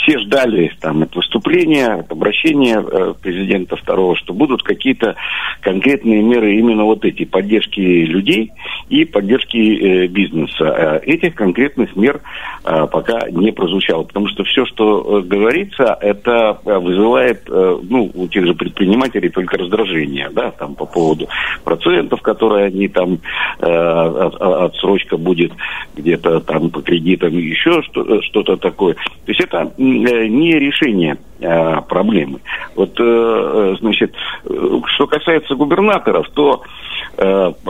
все 0.02 0.20
ждали 0.20 0.72
там 0.80 1.04
это 1.04 1.18
выступление, 1.18 2.00
это 2.00 2.14
обращение 2.14 2.82
э, 2.82 3.14
президента 3.22 3.76
второго, 3.76 4.16
что 4.16 4.34
будут 4.34 4.64
какие-то 4.64 5.16
конкретные 5.62 6.22
меры 6.22 6.56
именно 6.56 6.86
вот 6.86 7.04
эти 7.04 7.26
поддержки 7.26 7.80
людей 7.80 8.52
и 8.90 9.04
поддержки 9.04 9.58
э, 9.58 10.08
бизнеса. 10.08 10.64
Э, 10.64 11.00
этих 11.04 11.36
конкретных 11.36 11.96
мер 11.96 12.22
э, 12.64 12.88
пока 12.90 13.30
не 13.30 13.52
прозвучало, 13.52 14.04
потому 14.04 14.28
что 14.28 14.44
все, 14.46 14.66
что 14.66 15.22
говорится, 15.26 15.98
это 16.00 16.60
вызывает, 16.64 17.44
э, 17.50 17.80
ну, 17.84 18.10
у 18.14 18.28
тех 18.28 18.46
же 18.46 18.54
предпринимателей 18.54 19.30
только 19.30 19.58
раздражение, 19.58 20.30
да, 20.32 20.52
там 20.52 20.76
по 20.76 20.86
поводу 20.86 21.28
процентов, 21.66 22.22
которые 22.22 22.68
они 22.68 22.88
там 22.88 23.20
э, 23.60 23.68
от, 23.68 24.36
отсрочка 24.42 25.18
будет 25.18 25.52
где-то 25.96 26.40
там 26.42 26.70
по 26.78 26.84
кредитам, 26.84 27.36
еще 27.36 27.82
э, 27.82 28.22
что-то 28.22 28.56
такое. 28.58 28.94
То 28.94 29.32
есть 29.32 29.42
это 29.42 29.72
э, 29.78 29.82
не 29.82 30.52
решение 30.54 31.18
э, 31.40 31.82
проблемы. 31.90 32.40
Вот, 32.76 32.94
значит, 33.80 34.14
что 34.86 35.08
касается 35.08 35.56
губернаторов, 35.56 36.30
то 36.34 36.62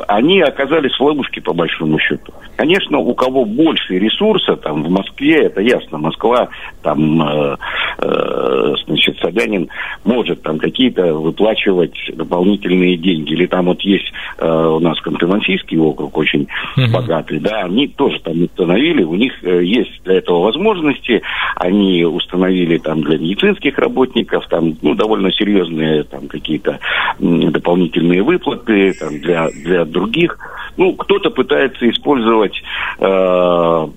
они 0.08 0.42
оказались 0.42 0.94
в 0.98 1.02
ловушке, 1.02 1.42
по 1.42 1.54
большому 1.54 2.00
счету. 2.00 2.34
Конечно, 2.58 2.98
у 2.98 3.14
кого 3.14 3.46
больше 3.46 3.98
ресурса, 3.98 4.58
там, 4.58 4.84
в 4.84 4.90
Москве, 4.90 5.46
это 5.46 5.62
ясно, 5.62 5.98
Москва, 5.98 6.50
там, 6.82 7.58
значит, 7.98 9.18
Собянин 9.20 9.70
может 10.04 10.42
там 10.44 10.60
какие-то 10.60 11.14
выплачивать 11.14 11.98
дополнительные 12.14 12.98
деньги. 12.98 13.34
Или 13.34 13.46
там 13.48 13.66
вот 13.66 13.82
есть 13.82 14.12
у 14.40 14.80
нас 14.80 14.98
Ханты-Мансийский 15.02 15.80
округ 15.80 16.16
очень 16.18 16.48
uh-huh. 16.78 16.92
богатый, 16.92 17.40
да, 17.40 17.62
они 17.64 17.88
тоже 17.88 18.20
там 18.20 18.44
установили 18.44 19.04
у 19.04 19.16
них 19.16 19.34
э, 19.44 19.64
есть 19.64 20.04
для 20.04 20.16
этого 20.16 20.44
возможности. 20.44 21.22
Они 21.56 22.06
установили 22.06 22.78
там 22.78 23.02
для 23.02 23.18
медицинских 23.18 23.78
работников 23.78 24.48
там, 24.48 24.76
ну, 24.82 24.94
довольно 24.94 25.32
серьезные 25.32 26.04
там 26.04 26.28
какие-то 26.28 26.80
дополнительные 27.20 28.24
выплаты 28.24 28.94
там, 28.94 29.20
для, 29.20 29.50
для 29.50 29.86
других. 29.86 30.38
Ну, 30.78 30.94
кто-то 30.94 31.32
пытается 31.32 31.90
использовать 31.90 32.62
э, 33.00 33.88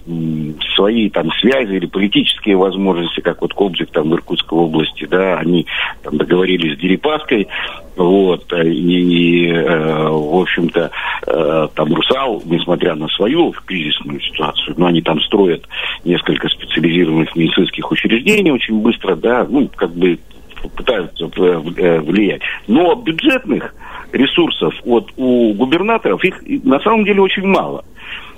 свои 0.74 1.10
там 1.10 1.30
связи 1.40 1.74
или 1.74 1.86
политические 1.86 2.56
возможности, 2.56 3.20
как 3.20 3.42
вот 3.42 3.52
Кобзик 3.52 3.89
там 3.90 4.12
Иркутской 4.14 4.58
области, 4.58 5.06
да, 5.06 5.38
они 5.38 5.66
там 6.02 6.16
договорились 6.16 6.76
с 6.76 6.80
Дерипаской, 6.80 7.48
вот, 7.96 8.52
и, 8.52 9.48
э, 9.48 10.08
в 10.08 10.40
общем-то, 10.40 10.90
э, 11.26 11.68
там 11.74 11.94
Русал, 11.94 12.42
несмотря 12.46 12.94
на 12.94 13.08
свою 13.08 13.52
кризисную 13.66 14.20
ситуацию, 14.20 14.74
но 14.78 14.86
они 14.86 15.02
там 15.02 15.20
строят 15.20 15.66
несколько 16.04 16.48
специализированных 16.48 17.34
медицинских 17.36 17.90
учреждений 17.90 18.52
очень 18.52 18.80
быстро, 18.80 19.16
да, 19.16 19.46
ну, 19.48 19.68
как 19.74 19.90
бы 19.90 20.18
пытаются 20.76 21.24
э, 21.24 22.00
влиять. 22.00 22.42
Но 22.66 22.94
бюджетных 22.94 23.74
ресурсов 24.12 24.74
вот 24.84 25.10
у 25.16 25.54
губернаторов 25.54 26.24
их 26.24 26.42
на 26.64 26.80
самом 26.80 27.04
деле 27.04 27.20
очень 27.22 27.46
мало. 27.46 27.84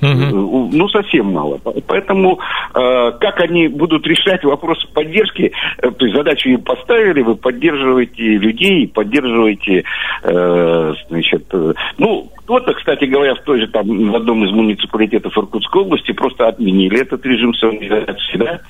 Угу. 0.02 0.70
Ну, 0.72 0.88
совсем 0.88 1.26
мало. 1.26 1.60
Поэтому 1.86 2.40
э, 2.74 3.12
как 3.20 3.40
они 3.40 3.68
будут 3.68 4.04
решать 4.04 4.42
вопрос 4.42 4.84
поддержки, 4.92 5.52
э, 5.78 5.90
то 5.90 6.04
есть 6.04 6.16
задачу 6.16 6.48
им 6.48 6.60
поставили, 6.62 7.22
вы 7.22 7.36
поддерживаете 7.36 8.22
людей, 8.22 8.88
поддерживаете, 8.88 9.84
э, 10.24 10.94
значит, 11.08 11.44
э, 11.52 11.74
ну, 11.98 12.28
кто-то, 12.34 12.74
кстати 12.74 13.04
говоря, 13.04 13.36
в 13.36 13.42
той 13.42 13.60
же 13.60 13.68
там, 13.68 14.10
в 14.10 14.16
одном 14.16 14.44
из 14.44 14.50
муниципалитетов 14.50 15.38
Иркутской 15.38 15.82
области 15.82 16.10
просто 16.10 16.48
отменили 16.48 17.00
этот 17.00 17.24
режим 17.24 17.54
самоизоляции, 17.54 18.38
да. 18.38 18.60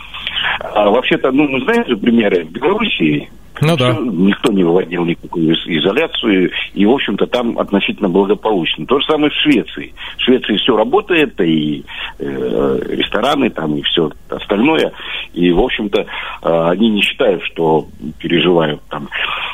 А 0.61 0.91
вообще-то, 0.91 1.33
ну, 1.33 1.49
мы 1.49 1.61
знаем 1.63 1.87
же 1.87 1.97
примеры 1.97 2.45
в 2.45 2.53
Белоруссии, 2.53 3.31
ну, 3.63 3.77
да. 3.77 3.93
Никто 3.93 4.53
не 4.53 4.65
выводил 4.65 5.05
никакую 5.05 5.55
изоляцию, 5.55 6.51
и, 6.75 6.85
в 6.85 6.91
общем-то, 6.91 7.27
там 7.27 7.59
относительно 7.59 8.09
благополучно. 8.09 8.87
То 8.87 8.99
же 8.99 9.07
самое 9.07 9.31
в 9.31 9.35
Швеции. 9.35 9.95
В 10.19 10.23
Швеции 10.23 10.57
все 10.57 10.77
работает, 10.77 11.41
и 11.41 11.85
э, 12.19 12.79
рестораны 12.91 13.51
там, 13.51 13.77
и 13.77 13.83
все 13.83 14.11
остальное. 14.29 14.93
И, 15.33 15.53
в 15.53 15.61
общем-то, 15.61 16.01
э, 16.01 16.05
они 16.43 16.91
не 16.91 17.03
считают, 17.03 17.43
что 17.45 17.87
переживают 18.19 18.83
там 18.91 19.09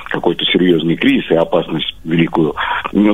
какой-то 0.08 0.44
серьезный 0.46 0.96
кризис 0.96 1.30
и 1.30 1.34
опасность 1.34 1.94
великую. 2.04 2.54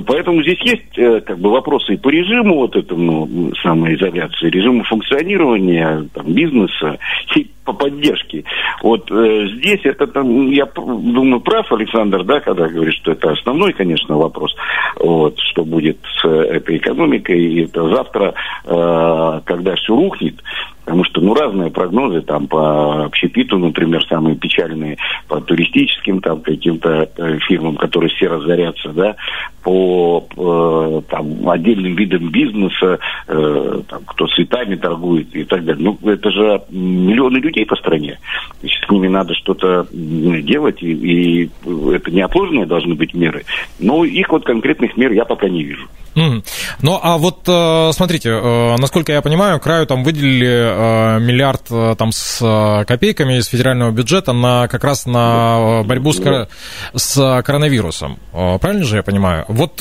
Поэтому 0.07 0.43
здесь 0.43 0.61
есть 0.61 0.97
э, 0.97 1.21
как 1.23 1.39
бы 1.39 1.51
вопросы 1.51 1.95
и 1.95 1.97
по 1.97 2.09
режиму 2.09 2.57
вот 2.57 2.77
этому 2.77 3.53
самоизоляции, 3.63 4.49
режиму 4.49 4.85
функционирования 4.85 6.09
там, 6.15 6.33
бизнеса, 6.33 6.99
и 7.35 7.51
по, 7.65 7.73
под, 7.73 7.95
поддержки. 7.95 8.45
Вот 8.83 9.11
э, 9.11 9.47
здесь 9.57 9.81
это, 9.85 10.07
там, 10.07 10.51
я 10.51 10.67
думаю, 10.75 11.41
прав 11.41 11.71
Александр, 11.73 12.25
да, 12.25 12.41
когда 12.41 12.69
говорит, 12.69 12.95
что 12.95 13.13
это 13.13 13.33
основной, 13.33 13.73
конечно, 13.73 14.17
вопрос, 14.17 14.55
вот, 15.01 15.39
что 15.39 15.65
будет 15.65 15.99
с 16.21 16.27
этой 16.27 16.77
экономикой, 16.77 17.41
и 17.41 17.65
это 17.65 17.89
завтра, 17.89 18.35
э, 18.65 19.41
когда 19.45 19.75
все 19.77 19.95
рухнет, 19.95 20.37
Потому 20.85 21.05
что, 21.05 21.21
ну, 21.21 21.35
разные 21.35 21.71
прогнозы, 21.71 22.21
там, 22.21 22.47
по 22.47 23.05
общепиту, 23.05 23.59
например, 23.59 24.05
самые 24.07 24.37
печальные, 24.37 24.99
по 25.29 25.41
туристическим, 25.41 26.21
там, 26.21 26.41
каким-то 26.43 27.09
э, 27.17 27.39
фирмам, 27.39 27.77
которые 27.77 28.11
все 28.11 28.29
разорятся, 28.29 28.91
да, 28.91 29.17
по, 29.63 30.27
э, 30.37 31.03
там, 31.09 31.49
отдельным 31.49 31.97
видам 31.97 32.31
бизнеса, 32.31 32.99
э, 33.29 33.83
там, 33.89 34.03
кто 34.05 34.27
цветами 34.27 34.75
торгует 34.75 35.35
и 35.35 35.45
так 35.45 35.65
далее. 35.65 35.83
Ну, 35.83 36.11
это 36.11 36.31
же 36.31 36.63
миллионы 36.69 37.39
людей 37.39 37.65
по 37.65 37.77
стране. 37.77 38.19
Значит, 38.61 38.85
с 38.87 38.91
ними 38.91 39.09
надо 39.09 39.35
что-то 39.35 39.87
делать, 39.91 40.83
и, 40.83 40.93
и 40.93 41.51
это 41.93 42.11
неотложные 42.11 42.67
должны 42.67 42.95
быть 42.95 43.15
меры. 43.15 43.45
Но 43.81 44.05
их 44.05 44.29
вот 44.31 44.45
конкретных 44.45 44.97
мер 44.99 45.13
я 45.13 45.25
пока 45.25 45.49
не 45.49 45.65
вижу. 45.65 45.89
Mm. 46.15 46.45
Ну, 46.83 47.01
а 47.03 47.19
вот 47.19 47.41
э, 47.47 47.91
смотрите, 47.93 48.31
э, 48.31 48.77
насколько 48.79 49.13
я 49.13 49.21
понимаю, 49.21 49.59
краю 49.59 49.87
там 49.87 50.05
выделили 50.05 50.47
э, 50.47 51.21
миллиард 51.21 51.63
там 51.99 52.13
с 52.13 52.85
копейками 52.87 53.39
из 53.39 53.47
федерального 53.47 53.91
бюджета 53.91 54.33
на 54.33 54.69
как 54.69 54.85
раз 54.85 55.07
на 55.07 55.83
борьбу 55.85 56.13
с, 56.13 56.49
с 56.95 57.43
коронавирусом. 57.43 58.19
Правильно 58.33 58.85
же 58.85 58.97
я 58.97 59.03
понимаю? 59.03 59.45
Вот 59.49 59.77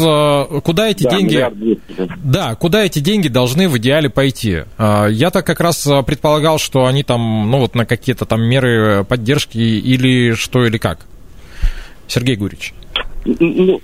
куда 0.63 0.89
эти 0.89 1.04
да, 1.04 1.10
деньги... 1.12 1.48
Да, 2.24 2.56
куда 2.56 2.84
эти 2.84 3.00
деньги 3.00 3.28
должны 3.28 3.67
в 3.67 3.78
идеале 3.78 4.10
пойти? 4.10 4.63
Я 4.78 5.30
так 5.32 5.46
как 5.46 5.60
раз 5.60 5.88
предполагал, 6.06 6.58
что 6.58 6.86
они 6.86 7.04
там, 7.04 7.50
ну 7.50 7.60
вот 7.60 7.76
на 7.76 7.86
какие-то 7.86 8.26
там 8.26 8.41
меры 8.41 9.04
поддержки 9.04 9.58
или 9.58 10.34
что 10.34 10.65
или 10.65 10.78
как. 10.78 11.06
Сергей 12.08 12.36
Гурич. 12.36 12.74
Ну, 13.26 13.82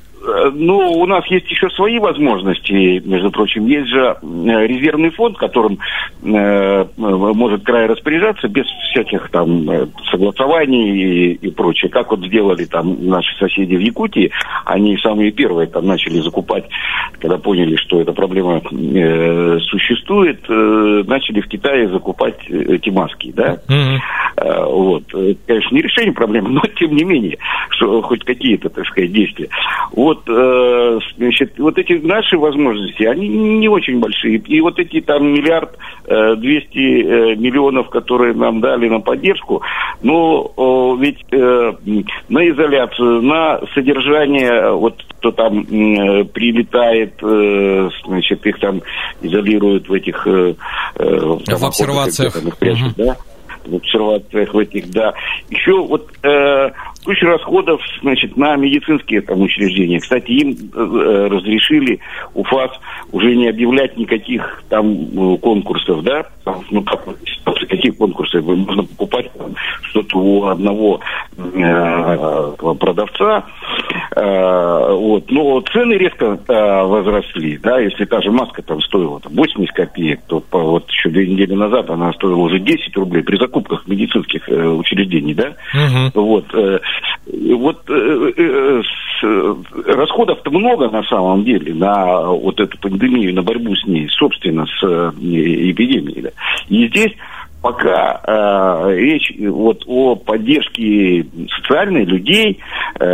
ну, 0.53 0.77
у 0.77 1.05
нас 1.05 1.25
есть 1.27 1.49
еще 1.49 1.69
свои 1.69 1.99
возможности, 1.99 2.71
между 3.05 3.31
прочим. 3.31 3.65
Есть 3.65 3.89
же 3.89 3.99
э, 3.99 4.67
резервный 4.67 5.09
фонд, 5.11 5.37
которым 5.37 5.79
э, 6.23 6.85
может 6.97 7.63
край 7.63 7.87
распоряжаться 7.87 8.47
без 8.47 8.65
всяких 8.91 9.29
там 9.29 9.69
э, 9.69 9.87
согласований 10.11 10.91
и, 10.91 11.33
и 11.33 11.51
прочее. 11.51 11.89
Как 11.89 12.11
вот 12.11 12.21
сделали 12.25 12.65
там 12.65 13.07
наши 13.07 13.35
соседи 13.37 13.75
в 13.75 13.79
Якутии, 13.79 14.31
они 14.65 14.97
самые 14.97 15.31
первые 15.31 15.67
там 15.67 15.85
начали 15.85 16.19
закупать, 16.19 16.65
когда 17.19 17.37
поняли, 17.37 17.75
что 17.75 18.01
эта 18.01 18.11
проблема 18.13 18.61
э, 18.71 19.59
существует, 19.69 20.39
э, 20.49 21.03
начали 21.07 21.41
в 21.41 21.47
Китае 21.47 21.89
закупать 21.89 22.39
эти 22.49 22.89
маски, 22.89 23.31
да. 23.35 23.59
Mm-hmm. 23.67 23.97
Э, 24.37 24.65
вот. 24.65 25.03
Конечно, 25.45 25.75
не 25.75 25.81
решение 25.81 26.13
проблемы, 26.13 26.49
но 26.49 26.61
тем 26.77 26.95
не 26.95 27.03
менее, 27.03 27.37
что 27.69 28.01
хоть 28.01 28.23
какие-то, 28.23 28.69
так 28.69 28.85
сказать, 28.87 29.11
действия. 29.11 29.49
Вот 29.91 30.18
вот, 30.19 30.37
э, 30.37 30.99
значит, 31.17 31.53
вот 31.57 31.77
эти 31.77 31.93
наши 31.93 32.37
возможности, 32.37 33.03
они 33.03 33.27
не 33.27 33.67
очень 33.67 33.99
большие. 33.99 34.37
И 34.37 34.61
вот 34.61 34.79
эти 34.79 35.01
там 35.01 35.33
миллиард 35.33 35.77
э, 36.05 36.35
двести 36.35 37.03
э, 37.03 37.35
миллионов, 37.35 37.89
которые 37.89 38.33
нам 38.33 38.61
дали 38.61 38.87
на 38.89 38.99
поддержку, 38.99 39.61
ну, 40.01 40.95
ведь 40.97 41.23
э, 41.31 41.73
на 42.29 42.49
изоляцию, 42.49 43.21
на 43.21 43.61
содержание, 43.73 44.71
вот 44.71 45.03
кто 45.19 45.31
там 45.31 45.59
э, 45.61 46.23
прилетает, 46.25 47.13
э, 47.21 47.89
значит, 48.05 48.45
их 48.45 48.59
там 48.59 48.81
изолируют 49.21 49.87
в 49.89 49.93
этих... 49.93 50.25
Э, 50.27 50.53
в 50.95 51.65
обсервациях. 51.65 52.33
Прячут, 52.59 52.87
угу. 52.87 53.03
да? 53.03 53.17
В 53.65 53.75
обсервациях 53.75 54.53
в 54.53 54.57
этих, 54.57 54.89
да. 54.91 55.13
Еще 55.49 55.77
вот 55.77 56.09
э, 56.23 56.71
куча 57.03 57.25
расходов, 57.25 57.81
значит, 58.01 58.35
на 58.37 58.55
медицинские 58.55 59.21
там 59.21 59.41
учреждения. 59.41 59.99
Кстати, 59.99 60.31
им 60.31 60.55
э, 60.73 61.27
разрешили 61.29 61.99
УФАС 62.33 62.71
уже 63.11 63.35
не 63.35 63.49
объявлять 63.49 63.97
никаких 63.97 64.63
там 64.69 64.91
э, 64.93 65.37
конкурсов, 65.37 66.03
да, 66.03 66.25
ну 66.71 66.83
как, 66.83 67.05
какие 67.67 67.91
конкурсы, 67.91 68.41
можно 68.41 68.83
покупать 68.83 69.31
там, 69.33 69.55
что-то 69.83 70.17
у 70.17 70.45
одного 70.45 70.99
э, 71.37 72.53
продавца, 72.57 73.45
э, 74.15 74.93
вот, 74.93 75.29
но 75.31 75.61
цены 75.61 75.93
резко 75.93 76.39
э, 76.47 76.83
возросли, 76.83 77.57
да, 77.57 77.79
если 77.79 78.05
та 78.05 78.21
же 78.21 78.31
маска 78.31 78.61
там 78.61 78.81
стоила 78.81 79.19
там, 79.19 79.33
80 79.33 79.73
копеек, 79.75 80.21
то 80.27 80.39
по, 80.39 80.59
вот 80.59 80.89
еще 80.89 81.09
две 81.09 81.27
недели 81.27 81.53
назад 81.53 81.89
она 81.89 82.13
стоила 82.13 82.37
уже 82.37 82.59
10 82.59 82.95
рублей. 82.97 83.23
При 83.23 83.37
закупках 83.59 83.87
медицинских 83.87 84.47
э, 84.49 84.67
учреждений, 84.67 85.33
да, 85.33 85.55
угу. 85.73 86.25
вот, 86.25 86.45
э, 86.53 86.79
вот 87.55 87.89
э, 87.89 88.31
э, 88.37 88.81
э, 89.23 89.55
расходов-то 89.85 90.51
много 90.51 90.89
на 90.89 91.03
самом 91.03 91.43
деле 91.43 91.73
на 91.73 92.27
вот 92.27 92.59
эту 92.59 92.77
пандемию, 92.79 93.33
на 93.33 93.41
борьбу 93.41 93.75
с 93.75 93.85
ней, 93.85 94.07
собственно, 94.09 94.65
с 94.65 94.83
э, 94.83 95.11
эпидемией, 95.19 96.21
да. 96.21 96.29
и 96.69 96.87
здесь 96.87 97.13
пока 97.61 98.21
э, 98.25 98.95
речь 98.95 99.33
вот 99.39 99.83
о 99.85 100.15
поддержке 100.15 101.25
социальной 101.57 102.05
людей 102.05 102.59
э, 102.99 103.05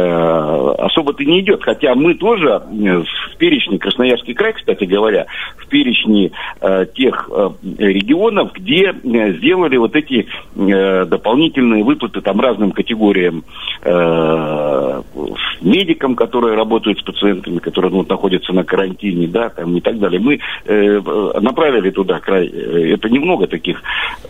особо-то 0.79 1.23
не 1.23 1.41
идет. 1.41 1.63
Хотя 1.63 1.95
мы 1.95 2.13
тоже 2.15 2.61
в 2.69 3.37
перечне 3.37 3.79
Красноярский 3.79 4.33
край, 4.33 4.53
кстати 4.53 4.83
говоря, 4.83 5.25
в 5.57 5.67
перечне 5.67 6.31
э, 6.61 6.85
тех 6.93 7.29
э, 7.31 7.49
регионов, 7.79 8.53
где 8.53 8.91
э, 8.91 9.33
сделали 9.33 9.77
вот 9.77 9.95
эти 9.95 10.27
э, 10.55 11.05
дополнительные 11.05 11.83
выплаты 11.83 12.21
там 12.21 12.39
разным 12.39 12.71
категориям 12.71 13.43
э, 13.83 15.01
медикам, 15.61 16.15
которые 16.15 16.55
работают 16.55 16.99
с 16.99 17.03
пациентами, 17.03 17.57
которые 17.57 17.91
ну, 17.91 18.05
находятся 18.07 18.53
на 18.53 18.63
карантине, 18.63 19.27
да, 19.27 19.49
там 19.49 19.75
и 19.75 19.81
так 19.81 19.97
далее. 19.99 20.19
Мы 20.19 20.39
э, 20.65 21.01
направили 21.41 21.89
туда 21.89 22.19
край. 22.19 22.47
Э, 22.47 22.93
это 22.93 23.09
немного 23.09 23.47
таких 23.47 23.81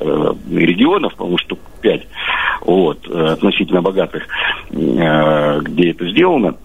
Э, 0.05 0.33
регионов, 0.51 1.15
по-моему, 1.15 1.37
штук 1.39 1.59
пять, 1.81 2.03
вот, 2.61 2.99
э, 3.07 3.33
относительно 3.33 3.81
богатых, 3.81 4.23
э, 4.69 5.59
где 5.61 5.91
это 5.91 6.07
сделано. 6.09 6.55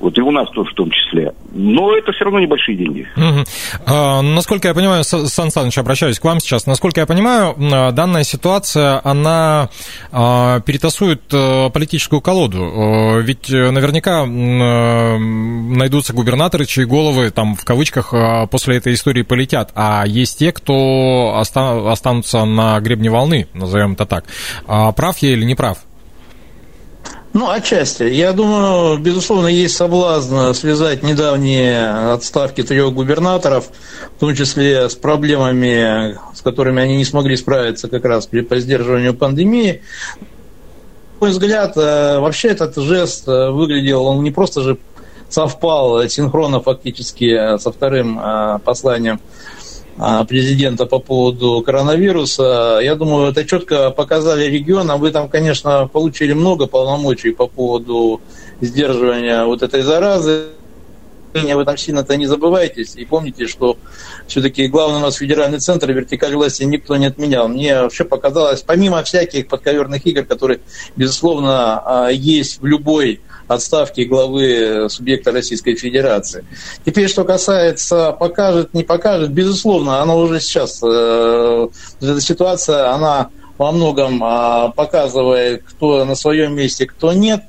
Вот 0.00 0.16
и 0.18 0.20
у 0.20 0.30
нас 0.30 0.48
тоже 0.50 0.70
в 0.70 0.74
том 0.74 0.90
числе. 0.90 1.32
Но 1.52 1.96
это 1.96 2.12
все 2.12 2.24
равно 2.24 2.40
небольшие 2.40 2.76
деньги. 2.76 3.08
Угу. 3.16 3.44
А, 3.86 4.20
насколько 4.20 4.68
я 4.68 4.74
понимаю, 4.74 5.04
Сан 5.04 5.50
Саныч, 5.50 5.78
обращаюсь 5.78 6.18
к 6.18 6.24
вам 6.24 6.40
сейчас. 6.40 6.66
Насколько 6.66 7.00
я 7.00 7.06
понимаю, 7.06 7.54
данная 7.92 8.24
ситуация, 8.24 9.00
она 9.04 9.70
а, 10.12 10.60
перетасует 10.60 11.22
политическую 11.28 12.20
колоду. 12.20 13.20
Ведь 13.22 13.48
наверняка 13.48 14.26
найдутся 14.26 16.12
губернаторы, 16.12 16.66
чьи 16.66 16.84
головы 16.84 17.30
там 17.30 17.56
в 17.56 17.64
кавычках 17.64 18.12
после 18.50 18.76
этой 18.76 18.92
истории 18.92 19.22
полетят. 19.22 19.70
А 19.74 20.04
есть 20.06 20.38
те, 20.38 20.52
кто 20.52 21.38
останутся 21.38 22.44
на 22.44 22.80
гребне 22.86 23.10
волны, 23.10 23.48
назовем 23.52 23.92
это 23.92 24.06
так. 24.06 24.24
А 24.66 24.92
прав 24.92 25.18
я 25.18 25.30
или 25.30 25.44
не 25.44 25.54
прав? 25.54 25.78
Ну, 27.32 27.50
отчасти. 27.50 28.04
Я 28.04 28.32
думаю, 28.32 28.96
безусловно, 28.98 29.48
есть 29.48 29.76
соблазн 29.76 30.54
связать 30.54 31.02
недавние 31.02 32.12
отставки 32.14 32.62
трех 32.62 32.94
губернаторов, 32.94 33.66
в 34.16 34.20
том 34.20 34.34
числе 34.34 34.88
с 34.88 34.94
проблемами, 34.94 36.16
с 36.34 36.40
которыми 36.40 36.80
они 36.82 36.96
не 36.96 37.04
смогли 37.04 37.36
справиться 37.36 37.88
как 37.88 38.06
раз 38.06 38.26
при 38.26 38.40
сдерживанию 38.58 39.12
пандемии. 39.12 39.82
На 41.20 41.26
мой 41.26 41.30
взгляд, 41.30 41.76
э, 41.76 42.18
вообще 42.20 42.48
этот 42.48 42.74
жест 42.76 43.28
э, 43.28 43.50
выглядел, 43.50 44.06
он 44.06 44.22
не 44.22 44.30
просто 44.30 44.62
же 44.62 44.78
совпал 45.28 46.08
синхронно 46.08 46.60
фактически 46.60 47.58
со 47.58 47.70
вторым 47.70 48.18
э, 48.18 48.60
посланием 48.64 49.20
президента 50.28 50.86
по 50.86 50.98
поводу 50.98 51.62
коронавируса. 51.64 52.80
Я 52.82 52.94
думаю, 52.94 53.30
это 53.30 53.44
четко 53.44 53.90
показали 53.90 54.44
регионам. 54.44 55.00
Вы 55.00 55.10
там, 55.10 55.28
конечно, 55.28 55.88
получили 55.88 56.34
много 56.34 56.66
полномочий 56.66 57.30
по 57.30 57.46
поводу 57.46 58.20
сдерживания 58.60 59.44
вот 59.44 59.62
этой 59.62 59.82
заразы. 59.82 60.46
Вы 61.32 61.64
там 61.66 61.76
сильно-то 61.76 62.16
не 62.16 62.26
забывайтесь 62.26 62.96
и 62.96 63.04
помните, 63.04 63.46
что 63.46 63.76
все-таки 64.26 64.68
главный 64.68 64.98
у 64.98 65.02
нас 65.02 65.16
федеральный 65.16 65.58
центр, 65.58 65.92
вертикаль 65.92 66.34
власти 66.34 66.62
никто 66.62 66.96
не 66.96 67.06
отменял. 67.06 67.48
Мне 67.48 67.82
вообще 67.82 68.04
показалось, 68.04 68.62
помимо 68.62 69.02
всяких 69.02 69.46
подковерных 69.46 70.06
игр, 70.06 70.24
которые, 70.24 70.60
безусловно, 70.96 71.82
а, 71.84 72.08
есть 72.08 72.62
в 72.62 72.64
любой 72.64 73.20
отставки 73.48 74.02
главы 74.02 74.88
субъекта 74.88 75.32
Российской 75.32 75.74
Федерации. 75.74 76.44
Теперь, 76.84 77.08
что 77.08 77.24
касается 77.24 78.12
покажет, 78.12 78.74
не 78.74 78.82
покажет, 78.82 79.30
безусловно, 79.32 80.02
она 80.02 80.16
уже 80.16 80.40
сейчас, 80.40 80.80
э, 80.82 81.68
эта 82.00 82.20
ситуация, 82.20 82.92
она 82.92 83.30
во 83.58 83.72
многом 83.72 84.22
э, 84.22 84.72
показывает, 84.74 85.64
кто 85.64 86.04
на 86.04 86.14
своем 86.14 86.54
месте, 86.54 86.86
кто 86.86 87.12
нет. 87.12 87.42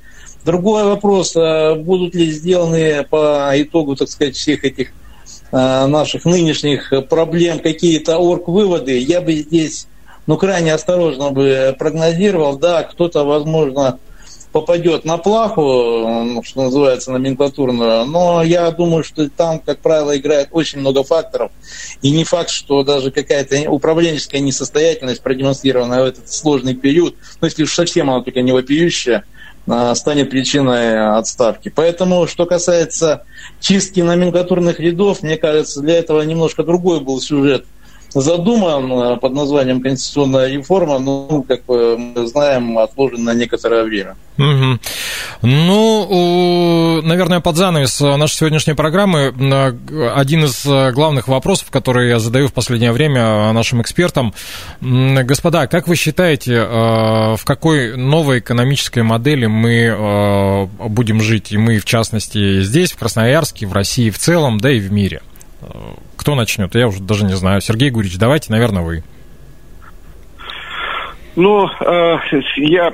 Другой 0.46 0.86
вопрос, 0.86 1.36
э, 1.36 1.76
будут 1.76 2.16
ли 2.16 2.32
сделаны 2.32 3.06
по 3.10 3.52
итогу, 3.56 3.96
так 3.96 4.08
сказать, 4.10 4.36
всех 4.36 4.64
этих 4.64 4.90
э, 5.52 5.86
наших 5.88 6.26
нынешних 6.26 6.94
проблем 7.10 7.60
какие-то 7.60 8.18
орг-выводы. 8.18 8.98
Я 9.00 9.22
бы 9.22 9.34
здесь 9.34 9.88
ну, 10.28 10.38
крайне 10.38 10.74
осторожно 10.74 11.32
бы 11.32 11.76
прогнозировал. 11.78 12.58
Да, 12.58 12.84
кто-то, 12.84 13.24
возможно, 13.24 14.00
попадет 14.62 15.06
на 15.06 15.18
плаху, 15.18 16.42
что 16.44 16.64
называется, 16.64 17.12
номенклатурную, 17.12 18.06
но 18.06 18.42
я 18.42 18.72
думаю, 18.72 19.04
что 19.04 19.30
там, 19.30 19.60
как 19.60 19.80
правило, 19.82 20.18
играет 20.18 20.48
очень 20.52 20.80
много 20.80 21.04
факторов, 21.04 21.52
и 22.02 22.10
не 22.10 22.24
факт, 22.24 22.50
что 22.50 22.84
даже 22.84 23.12
какая-то 23.12 23.70
управленческая 23.70 24.42
несостоятельность, 24.42 25.22
продемонстрированная 25.22 26.02
в 26.02 26.06
этот 26.08 26.32
сложный 26.32 26.74
период, 26.74 27.16
ну, 27.40 27.46
если 27.46 27.64
уж 27.64 27.74
совсем 27.74 28.10
она 28.10 28.22
только 28.24 28.42
не 28.42 28.52
вопиющая, 28.52 29.26
а, 29.70 29.94
станет 29.94 30.32
причиной 30.32 31.18
отставки. 31.18 31.70
Поэтому, 31.70 32.26
что 32.26 32.48
касается 32.48 33.26
чистки 33.60 34.00
номенклатурных 34.00 34.80
рядов, 34.80 35.22
мне 35.22 35.38
кажется, 35.38 35.82
для 35.82 36.00
этого 36.00 36.22
немножко 36.24 36.64
другой 36.64 37.00
был 37.00 37.22
сюжет– 37.22 37.66
задуман 38.14 39.20
под 39.20 39.34
названием 39.34 39.82
конституционная 39.82 40.48
реформа, 40.50 41.00
ну, 41.00 41.46
как 41.48 41.62
мы 41.68 42.28
знаем, 42.28 42.78
отложен 42.78 43.24
на 43.24 43.34
некоторое 43.34 43.84
время. 43.84 44.16
Ну, 45.42 47.02
наверное, 47.02 47.40
под 47.40 47.56
занавес 47.56 48.00
нашей 48.00 48.36
сегодняшней 48.36 48.74
программы 48.74 49.34
один 50.16 50.46
из 50.46 50.66
главных 50.94 51.28
вопросов, 51.28 51.70
которые 51.72 52.10
я 52.10 52.20
задаю 52.20 52.48
в 52.48 52.54
последнее 52.54 52.92
время 52.92 53.52
нашим 53.54 53.82
экспертам. 53.82 54.34
Господа, 54.82 55.68
как 55.68 55.88
вы 55.88 55.96
считаете, 55.96 56.62
в 56.64 57.42
какой 57.46 57.98
новой 57.98 58.40
экономической 58.40 59.04
модели 59.04 59.48
мы 59.48 60.68
будем 60.80 61.22
жить, 61.22 61.52
и 61.52 61.58
мы, 61.58 61.80
в 61.80 61.86
частности, 61.86 62.62
здесь, 62.62 62.92
в 62.92 62.98
Красноярске, 62.98 63.66
в 63.66 63.74
России 63.74 64.10
в 64.12 64.20
целом, 64.20 64.60
да 64.60 64.72
и 64.72 64.80
в 64.80 64.92
мире? 64.92 65.22
Кто 66.28 66.36
начнет? 66.36 66.76
Я 66.76 66.90
уже 66.90 67.02
даже 67.02 67.24
не 67.24 67.38
знаю. 67.38 67.62
Сергей 67.62 67.90
Гурич, 67.90 68.18
давайте, 68.18 68.52
наверное, 68.52 68.84
вы. 68.84 69.02
Ну, 71.38 71.66
э, 71.66 72.18
я 72.58 72.94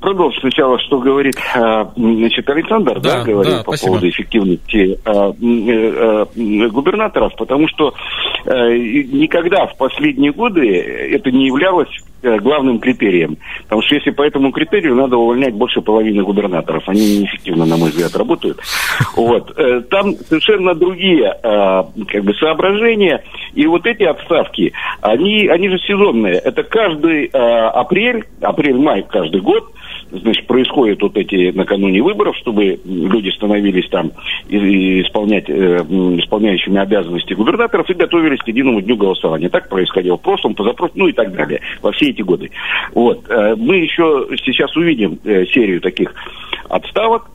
продолжу 0.00 0.38
сначала, 0.38 0.78
что 0.78 1.00
говорит 1.00 1.34
э, 1.34 1.84
значит, 1.96 2.48
Александр, 2.48 3.00
да, 3.00 3.24
да 3.24 3.24
говорил 3.24 3.56
да, 3.56 3.64
по 3.64 3.72
спасибо. 3.72 3.88
поводу 3.88 4.08
эффективности 4.08 5.00
э, 5.04 6.68
губернаторов, 6.68 7.34
потому 7.34 7.66
что 7.66 7.92
никогда 8.46 9.66
в 9.66 9.76
последние 9.76 10.30
годы 10.30 10.64
это 10.68 11.32
не 11.32 11.46
являлось 11.48 11.90
главным 12.22 12.78
критерием. 12.78 13.38
Потому 13.64 13.82
что 13.82 13.94
если 13.96 14.10
по 14.10 14.22
этому 14.22 14.52
критерию 14.52 14.94
надо 14.94 15.16
увольнять 15.16 15.54
больше 15.54 15.80
половины 15.80 16.22
губернаторов. 16.22 16.88
Они 16.88 17.20
неэффективно, 17.20 17.66
на 17.66 17.76
мой 17.76 17.90
взгляд, 17.90 18.14
работают. 18.16 18.60
Вот. 19.16 19.52
Э, 19.58 19.80
там 19.82 20.14
совершенно 20.14 20.74
другие 20.74 21.26
э, 21.26 21.82
как 22.08 22.24
бы, 22.24 22.34
соображения. 22.34 23.22
И 23.54 23.66
вот 23.66 23.86
эти 23.86 24.02
отставки, 24.04 24.72
они, 25.00 25.46
они 25.48 25.68
же 25.68 25.78
сезонные. 25.78 26.34
Это 26.34 26.62
каждый 26.62 27.26
апрель, 27.26 28.24
апрель-май 28.40 29.04
каждый 29.08 29.40
год– 29.40 29.72
значит, 30.10 30.46
происходят 30.46 31.00
вот 31.02 31.16
эти 31.16 31.50
накануне 31.50 32.02
выборов, 32.02 32.36
чтобы 32.36 32.80
люди 32.84 33.30
становились 33.30 33.88
там 33.88 34.12
исполнять, 34.48 35.48
э, 35.48 35.84
исполняющими 36.18 36.78
обязанности 36.78 37.34
губернаторов 37.34 37.88
и 37.90 37.94
готовились 37.94 38.40
к 38.40 38.48
единому 38.48 38.80
дню 38.80 38.96
голосования. 38.96 39.48
Так 39.48 39.68
происходило 39.68 40.16
в 40.16 40.22
прошлом, 40.22 40.54
позапрошлом, 40.54 40.98
ну 40.98 41.08
и 41.08 41.12
так 41.12 41.32
далее, 41.34 41.60
во 41.82 41.92
все 41.92 42.10
эти 42.10 42.22
годы. 42.22 42.50
Вот. 42.94 43.24
Э, 43.28 43.54
мы 43.56 43.76
еще 43.76 44.26
сейчас 44.44 44.74
увидим 44.76 45.18
э, 45.24 45.46
серию 45.46 45.80
таких 45.80 46.14
отставок, 46.68 47.30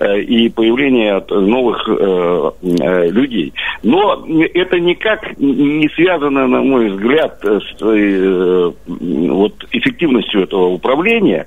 и 0.00 0.48
появление 0.48 1.22
новых 1.28 1.88
э, 1.88 2.50
э, 2.62 3.10
людей. 3.10 3.52
Но 3.82 4.24
это 4.54 4.80
никак 4.80 5.38
не 5.38 5.88
связано, 5.90 6.46
на 6.46 6.60
мой 6.60 6.88
взгляд, 6.88 7.42
с 7.42 7.82
вот, 7.82 9.54
эффективностью 9.72 10.42
этого 10.42 10.68
управления. 10.68 11.46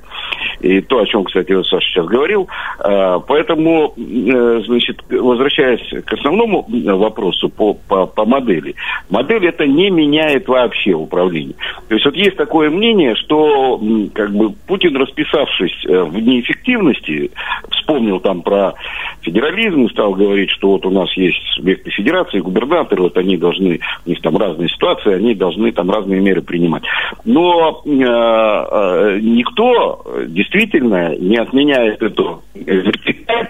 И 0.62 0.82
то, 0.82 1.00
о 1.00 1.06
чем, 1.06 1.24
кстати, 1.24 1.52
Саша 1.64 1.88
сейчас 1.88 2.06
говорил. 2.06 2.48
Поэтому, 2.80 3.94
значит, 3.96 5.02
возвращаясь 5.10 6.04
к 6.06 6.14
основному 6.14 6.66
вопросу 6.98 7.50
по, 7.50 7.74
по, 7.74 8.06
по 8.06 8.26
модели. 8.26 8.76
Модель 9.10 9.48
это 9.48 9.66
не 9.66 9.90
меняет 9.90 10.48
вообще 10.48 10.94
управление. 10.94 11.56
То 11.88 11.96
есть 11.96 12.06
вот 12.06 12.16
есть 12.16 12.38
такое 12.38 12.70
мнение, 12.70 13.16
что 13.16 13.82
как 14.14 14.32
бы 14.32 14.52
Путин, 14.68 14.96
расписавшись 14.98 15.86
в 15.86 16.20
неэффективности, 16.20 17.32
вспомнил 17.72 18.19
там 18.20 18.42
про 18.42 18.74
федерализм 19.22 19.86
и 19.86 19.90
стал 19.90 20.14
говорить, 20.14 20.50
что 20.52 20.72
вот 20.72 20.86
у 20.86 20.92
нас 20.92 21.12
есть 21.18 21.40
субъекты 21.56 21.90
федерации, 21.92 22.40
губернаторы, 22.40 23.04
вот 23.04 23.18
они 23.18 23.38
должны, 23.38 23.80
у 24.06 24.10
них 24.10 24.22
там 24.22 24.38
разные 24.38 24.70
ситуации, 24.70 25.14
они 25.14 25.36
должны 25.36 25.72
там 25.72 25.90
разные 25.90 26.22
меры 26.22 26.42
принимать. 26.42 26.84
Но 27.26 27.82
э, 27.86 27.90
э, 27.92 29.20
никто 29.22 30.06
действительно 30.28 31.16
не 31.18 31.38
отменяет 31.38 32.02
эту 32.02 32.44
вертикаль, 32.54 33.50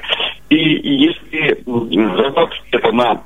и 0.50 0.58
если 0.58 1.64
зарплата 1.66 2.56
она 2.84 3.22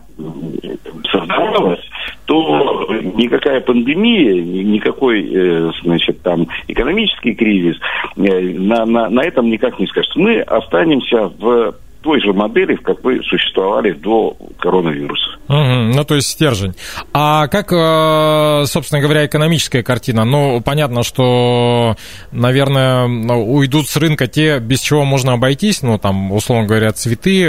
создавалась, 1.11 1.83
то 2.25 2.87
никакая 3.15 3.61
пандемия, 3.61 4.41
никакой, 4.41 5.27
э, 5.31 5.71
значит, 5.83 6.21
там, 6.21 6.47
экономический 6.67 7.33
кризис 7.33 7.77
э, 8.15 8.41
на, 8.41 8.85
на, 8.85 9.09
на 9.09 9.21
этом 9.21 9.49
никак 9.49 9.79
не 9.79 9.87
скажется. 9.87 10.19
Мы 10.19 10.41
останемся 10.41 11.31
в 11.37 11.75
той 12.03 12.21
же 12.21 12.33
модели, 12.33 12.75
в 12.75 12.81
какой 12.81 13.23
существовали 13.23 13.91
до 13.91 14.35
коронавируса. 14.59 15.37
Угу, 15.47 15.95
ну, 15.95 16.03
то 16.03 16.15
есть 16.15 16.29
стержень. 16.29 16.73
А 17.13 17.47
как, 17.47 17.71
э, 17.71 18.65
собственно 18.65 19.01
говоря, 19.01 19.25
экономическая 19.25 19.83
картина? 19.83 20.25
Ну, 20.25 20.61
понятно, 20.61 21.03
что, 21.03 21.95
наверное, 22.31 23.05
уйдут 23.07 23.87
с 23.87 23.97
рынка 23.97 24.27
те, 24.27 24.59
без 24.59 24.81
чего 24.81 25.05
можно 25.05 25.33
обойтись, 25.33 25.81
ну, 25.81 25.97
там, 25.97 26.31
условно 26.31 26.67
говоря, 26.67 26.91
цветы, 26.91 27.47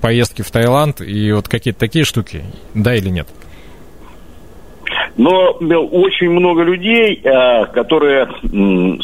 поездки 0.00 0.42
в 0.42 0.50
Таиланд 0.50 1.00
и 1.00 1.32
вот 1.32 1.48
какие-то 1.48 1.80
такие 1.80 2.04
штуки, 2.04 2.44
да 2.74 2.94
или 2.94 3.08
нет? 3.08 3.28
Но 5.18 5.50
очень 5.50 6.30
много 6.30 6.62
людей, 6.62 7.20
э, 7.22 7.66
которые 7.74 8.28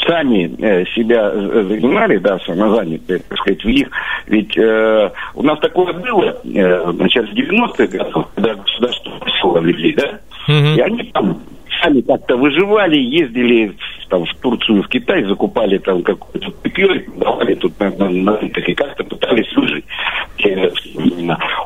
сами 0.07 0.55
э, 0.63 0.85
себя 0.95 1.29
занимали, 1.33 2.19
да, 2.19 2.39
самозанятые, 2.39 3.19
так 3.19 3.37
сказать, 3.39 3.65
в 3.65 3.69
них, 3.69 3.89
ведь 4.29 4.57
э, 4.57 5.11
у 5.35 5.43
нас 5.43 5.59
такое 5.59 5.93
было 5.93 6.41
в 6.45 6.97
начале 6.99 7.27
90-х 7.33 7.87
годов, 7.89 8.29
когда 8.37 8.55
государство 8.55 9.11
посылало 9.19 9.59
людей, 9.59 9.97
да, 9.97 10.21
и 10.47 10.81
они 10.81 11.03
там 11.13 11.41
сами 11.83 12.01
как-то 12.03 12.37
выживали, 12.37 12.97
ездили 12.97 13.75
там, 14.09 14.25
в 14.25 14.35
Турцию, 14.37 14.85
в 14.85 14.89
Китай, 14.89 15.25
закупали 15.25 15.79
там 15.79 16.05
какой-то 16.05 16.49
питье, 16.63 17.07
давали 17.17 17.55
тут 17.57 17.79
на, 17.81 17.91
на, 17.91 18.09
на 18.09 18.31
и 18.37 18.75
как-то 18.75 19.03
пытались 19.03 19.53
выжить. 19.57 19.85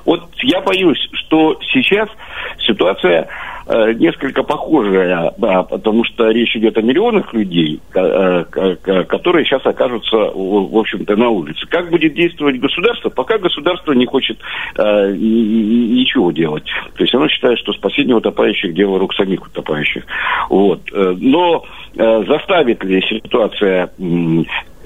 Вот 0.06 0.22
я 0.42 0.60
боюсь, 0.62 1.08
что 1.12 1.58
сейчас 1.70 2.08
ситуация 2.66 3.28
несколько 3.68 4.42
похожая, 4.42 5.32
да, 5.36 5.62
потому 5.62 6.04
что 6.04 6.30
речь 6.30 6.56
идет 6.56 6.78
о 6.78 6.82
миллионах 6.82 7.32
людей, 7.34 7.80
э, 7.94 8.44
которые 8.44 9.44
сейчас 9.44 9.64
окажутся, 9.66 10.16
в 10.16 10.76
общем-то, 10.78 11.16
на 11.16 11.28
улице. 11.28 11.66
Как 11.68 11.90
будет 11.90 12.14
действовать 12.14 12.58
государство? 12.58 13.10
Пока 13.10 13.36
государство 13.38 13.92
не 13.92 14.06
хочет 14.06 14.38
э, 14.76 15.12
ничего 15.12 16.30
делать. 16.32 16.64
То 16.96 17.02
есть 17.04 17.14
оно 17.14 17.28
считает, 17.28 17.58
что 17.58 17.72
спасение 17.72 18.16
утопающих– 18.16 18.72
дело 18.74 18.98
рук 18.98 19.14
самих 19.14 19.46
утопающих. 19.46 20.04
Вот. 20.48 20.80
Но 20.92 21.64
заставит 21.94 22.82
ли 22.84 23.02
ситуация 23.02 23.90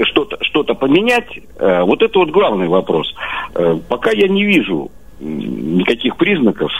что-то 0.02 0.38
что 0.40 0.64
поменять, 0.64 1.28
вот 1.58 2.02
это 2.02 2.18
вот 2.18 2.30
главный 2.30 2.68
вопрос. 2.68 3.14
Пока 3.88 4.10
я 4.12 4.28
не 4.28 4.44
вижу 4.44 4.90
никаких 5.20 6.16
признаков 6.16 6.72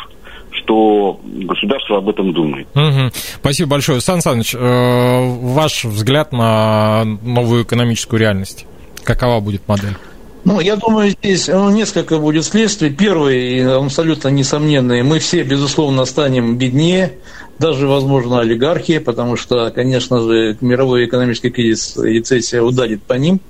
что 0.53 1.21
государство 1.25 1.99
об 1.99 2.09
этом 2.09 2.33
думает. 2.33 2.67
Угу. 2.75 3.12
Спасибо 3.41 3.71
большое. 3.71 4.01
Сан 4.01 4.21
Саныч, 4.21 4.55
э, 4.55 4.59
ваш 4.59 5.85
взгляд 5.85 6.33
на 6.33 7.05
новую 7.05 7.65
экономическую 7.65 8.21
реальность. 8.21 8.67
Какова 9.05 9.41
будет 9.41 9.67
модель? 9.69 9.97
Ну, 10.45 10.59
я 10.59 10.75
думаю, 10.75 11.11
здесь 11.11 11.47
ну, 11.47 11.71
несколько 11.71 12.19
будет 12.19 12.45
следствий. 12.45 12.91
Первый, 12.91 13.65
абсолютно 13.77 14.29
несомненный, 14.29 15.03
мы 15.03 15.21
все, 15.21 15.45
безусловно, 15.45 16.05
станем 16.05 16.59
беднее, 16.59 17.12
даже, 17.61 17.87
возможно, 17.87 18.41
олигархи, 18.41 18.99
потому 18.99 19.37
что, 19.37 19.71
конечно 19.71 20.21
же, 20.21 20.57
мировой 20.61 21.07
экономический 21.07 21.51
кризис, 21.51 21.97
рецессия 21.97 22.61
ударит 22.61 23.05
по 23.05 23.15
ним. 23.15 23.41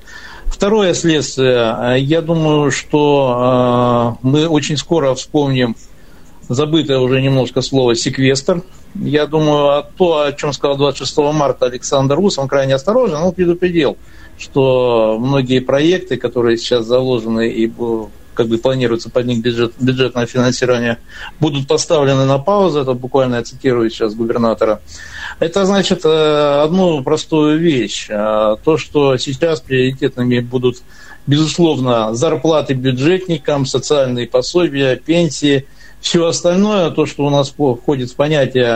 Второе 0.45 0.93
следствие, 0.93 1.97
я 1.99 2.21
думаю, 2.21 2.71
что 2.71 4.19
э, 4.21 4.27
мы 4.27 4.47
очень 4.47 4.77
скоро 4.77 5.15
вспомним 5.15 5.77
забытое 6.48 6.98
уже 6.98 7.20
немножко 7.20 7.62
слово 7.62 7.94
«секвестр». 7.94 8.62
Я 8.94 9.26
думаю, 9.26 9.68
а 9.70 9.83
то, 9.83 10.22
о 10.22 10.33
чем 10.33 10.52
сказал 10.52 10.76
26 10.76 11.16
марта 11.33 11.66
Александр 11.66 12.16
Рус, 12.16 12.38
он 12.38 12.48
крайне 12.48 12.74
осторожен, 12.74 13.16
он 13.16 13.33
предупредил, 13.33 13.96
что 14.38 15.16
многие 15.18 15.61
проекты, 15.61 16.16
которые 16.16 16.59
сейчас 16.59 16.85
заложены 16.85 17.48
и 17.48 17.72
как 18.35 18.48
бы 18.48 18.59
планируется 18.59 19.11
под 19.11 19.26
них 19.26 19.40
бюджет, 19.40 19.72
бюджетное 19.78 20.26
финансирование, 20.26 20.98
будут 21.40 21.67
поставлены 21.67 22.25
на 22.25 22.38
паузу. 22.38 22.81
Это 22.81 22.94
буквально 22.94 23.37
я 23.37 23.42
цитирую 23.42 23.90
сейчас 23.90 24.14
губернатора. 24.14 24.81
Это 25.38 25.67
значит 25.67 26.04
э, 26.04 26.62
одну 26.62 27.02
простую 27.02 27.58
вещь. 27.58 28.06
Э, 28.08 28.56
то, 28.62 28.79
что 28.79 29.17
сейчас 29.19 29.60
приоритетными 29.60 30.40
будут, 30.40 30.79
безусловно, 31.27 32.14
зарплаты 32.14 32.73
бюджетникам, 32.75 33.67
социальные 33.67 34.29
пособия, 34.29 34.96
пенсии– 34.96 35.67
все 36.03 36.27
остальное, 36.27 36.90
то, 36.90 37.07
что 37.07 37.25
у 37.25 37.31
нас 37.31 37.50
входит 37.50 38.11
в 38.11 38.17
понятие 38.17 38.67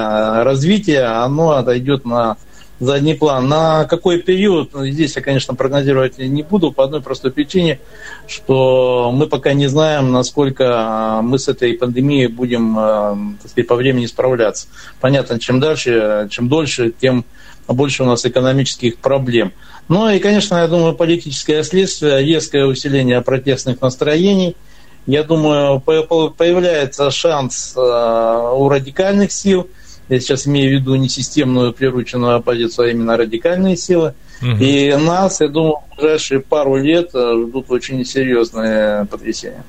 развития, 0.45 1.03
оно 1.25 1.51
отойдет 1.51 2.05
на 2.05 2.37
задний 2.79 3.15
план. 3.15 3.49
На 3.49 3.85
какой 3.85 4.23
период, 4.23 4.73
ну, 4.73 4.87
здесь 4.87 5.17
я, 5.17 5.23
конечно, 5.23 5.55
прогнозировать 5.55 6.19
не 6.19 6.45
буду 6.45 6.71
по 6.71 6.85
одной 6.85 7.03
простой 7.03 7.33
причине, 7.33 7.81
что 8.29 9.11
мы 9.13 9.27
пока 9.27 9.55
не 9.55 9.67
знаем, 9.67 10.13
насколько 10.13 11.19
мы 11.23 11.41
с 11.41 11.49
этой 11.49 11.75
пандемией 11.75 12.29
будем 12.29 12.79
э, 12.79 13.17
так 13.43 13.51
сказать, 13.51 13.67
по 13.67 13.75
времени 13.75 14.07
справляться. 14.07 14.69
Понятно, 15.01 15.41
чем 15.41 15.59
дальше, 15.59 16.29
чем 16.31 16.49
дольше, 16.49 16.93
тем 16.97 17.25
больше 17.67 18.05
у 18.05 18.07
нас 18.07 18.25
экономических 18.25 18.99
проблем. 18.99 19.53
Ну 19.89 20.09
и, 20.09 20.21
конечно, 20.21 20.57
я 20.57 20.69
думаю, 20.69 20.95
политическое 20.95 21.65
следствие, 21.65 22.25
резкое 22.25 22.67
усиление 22.67 23.21
протестных 23.21 23.81
настроений– 23.81 24.55
я 25.07 25.23
думаю, 25.23 25.81
появляется 25.81 27.11
шанс 27.11 27.75
э, 27.77 27.81
у 27.81 28.69
радикальных 28.69 29.31
сил, 29.31 29.69
я 30.09 30.21
сейчас 30.21 30.47
имею 30.47 30.71
в 30.71 30.81
виду 30.81 30.95
не 30.97 31.09
системную 31.09 31.73
прирученную 31.73 32.37
оппозицию, 32.37 32.89
а 32.89 32.91
именно 32.91 33.17
радикальные 33.17 33.77
силы. 33.77 34.15
Угу. 34.43 34.57
И 34.61 34.95
нас, 34.95 35.41
я 35.41 35.49
думаю, 35.49 35.77
в 35.93 35.97
ближайшие 35.97 36.41
пару 36.41 36.77
лет 36.77 37.11
э, 37.15 37.45
ждут 37.49 37.71
очень 37.71 38.05
серьезные 38.05 39.07
потрясения. 39.07 39.65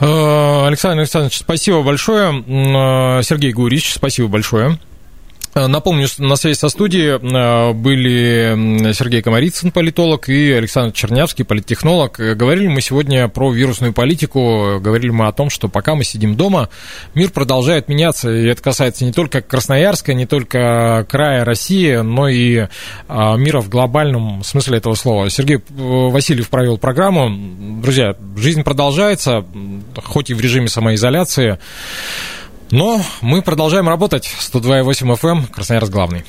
Э, 0.00 0.66
Александр 0.66 1.00
Александрович, 1.00 1.38
спасибо 1.38 1.82
большое. 1.82 2.42
Сергей 3.22 3.52
Гурич, 3.52 3.94
спасибо 3.94 4.28
большое. 4.28 4.78
Э, 5.56 5.68
напомню, 5.68 6.06
на 6.18 6.36
связи 6.36 6.58
со 6.58 6.68
студией 6.68 7.16
э, 7.16 7.72
были 7.72 8.92
Сергей 8.92 9.22
Комарицын, 9.22 9.70
политолог, 9.70 10.28
и 10.28 10.52
Александр 10.52 10.92
Чернявский, 10.92 11.46
политтехнолог. 11.46 12.20
Э, 12.20 12.34
говорили 12.34 12.68
мы 12.68 12.82
сегодня 12.82 13.26
про 13.28 13.50
вирусную 13.50 13.94
политику, 13.94 14.78
говорили 14.80 15.08
мы 15.08 15.28
о 15.28 15.32
том, 15.32 15.48
что 15.48 15.68
пока 15.68 15.94
мы 15.94 16.04
сидим 16.04 16.36
дома, 16.36 16.68
мир 17.14 17.30
продолжает 17.30 17.88
меняться, 17.88 18.30
и 18.30 18.44
это 18.46 18.62
касается 18.62 19.06
не 19.06 19.12
только 19.12 19.40
Красноярска, 19.40 20.12
не 20.12 20.26
только 20.26 21.06
края 21.08 21.44
России, 21.44 21.96
но 21.96 22.28
и 22.28 22.66
мира 23.08 23.60
в 23.60 23.70
глобальном 23.70 24.44
смысле 24.44 24.78
этого 24.78 24.94
слова. 24.94 25.30
Сергей 25.30 25.60
Васильев 25.70 26.50
провел 26.50 26.76
программу. 26.76 27.80
Друзья, 27.80 28.14
жизнь 28.36 28.62
продолжается, 28.62 29.44
хоть 30.04 30.30
и 30.30 30.34
в 30.34 30.40
режиме 30.40 30.68
самоизоляции. 30.68 31.58
Но 32.70 33.00
мы 33.20 33.42
продолжаем 33.42 33.88
работать. 33.88 34.28
102,8 34.40 35.14
FM, 35.14 35.28
эм, 35.28 35.46
Красноярск 35.46 35.92
главный. 35.92 36.24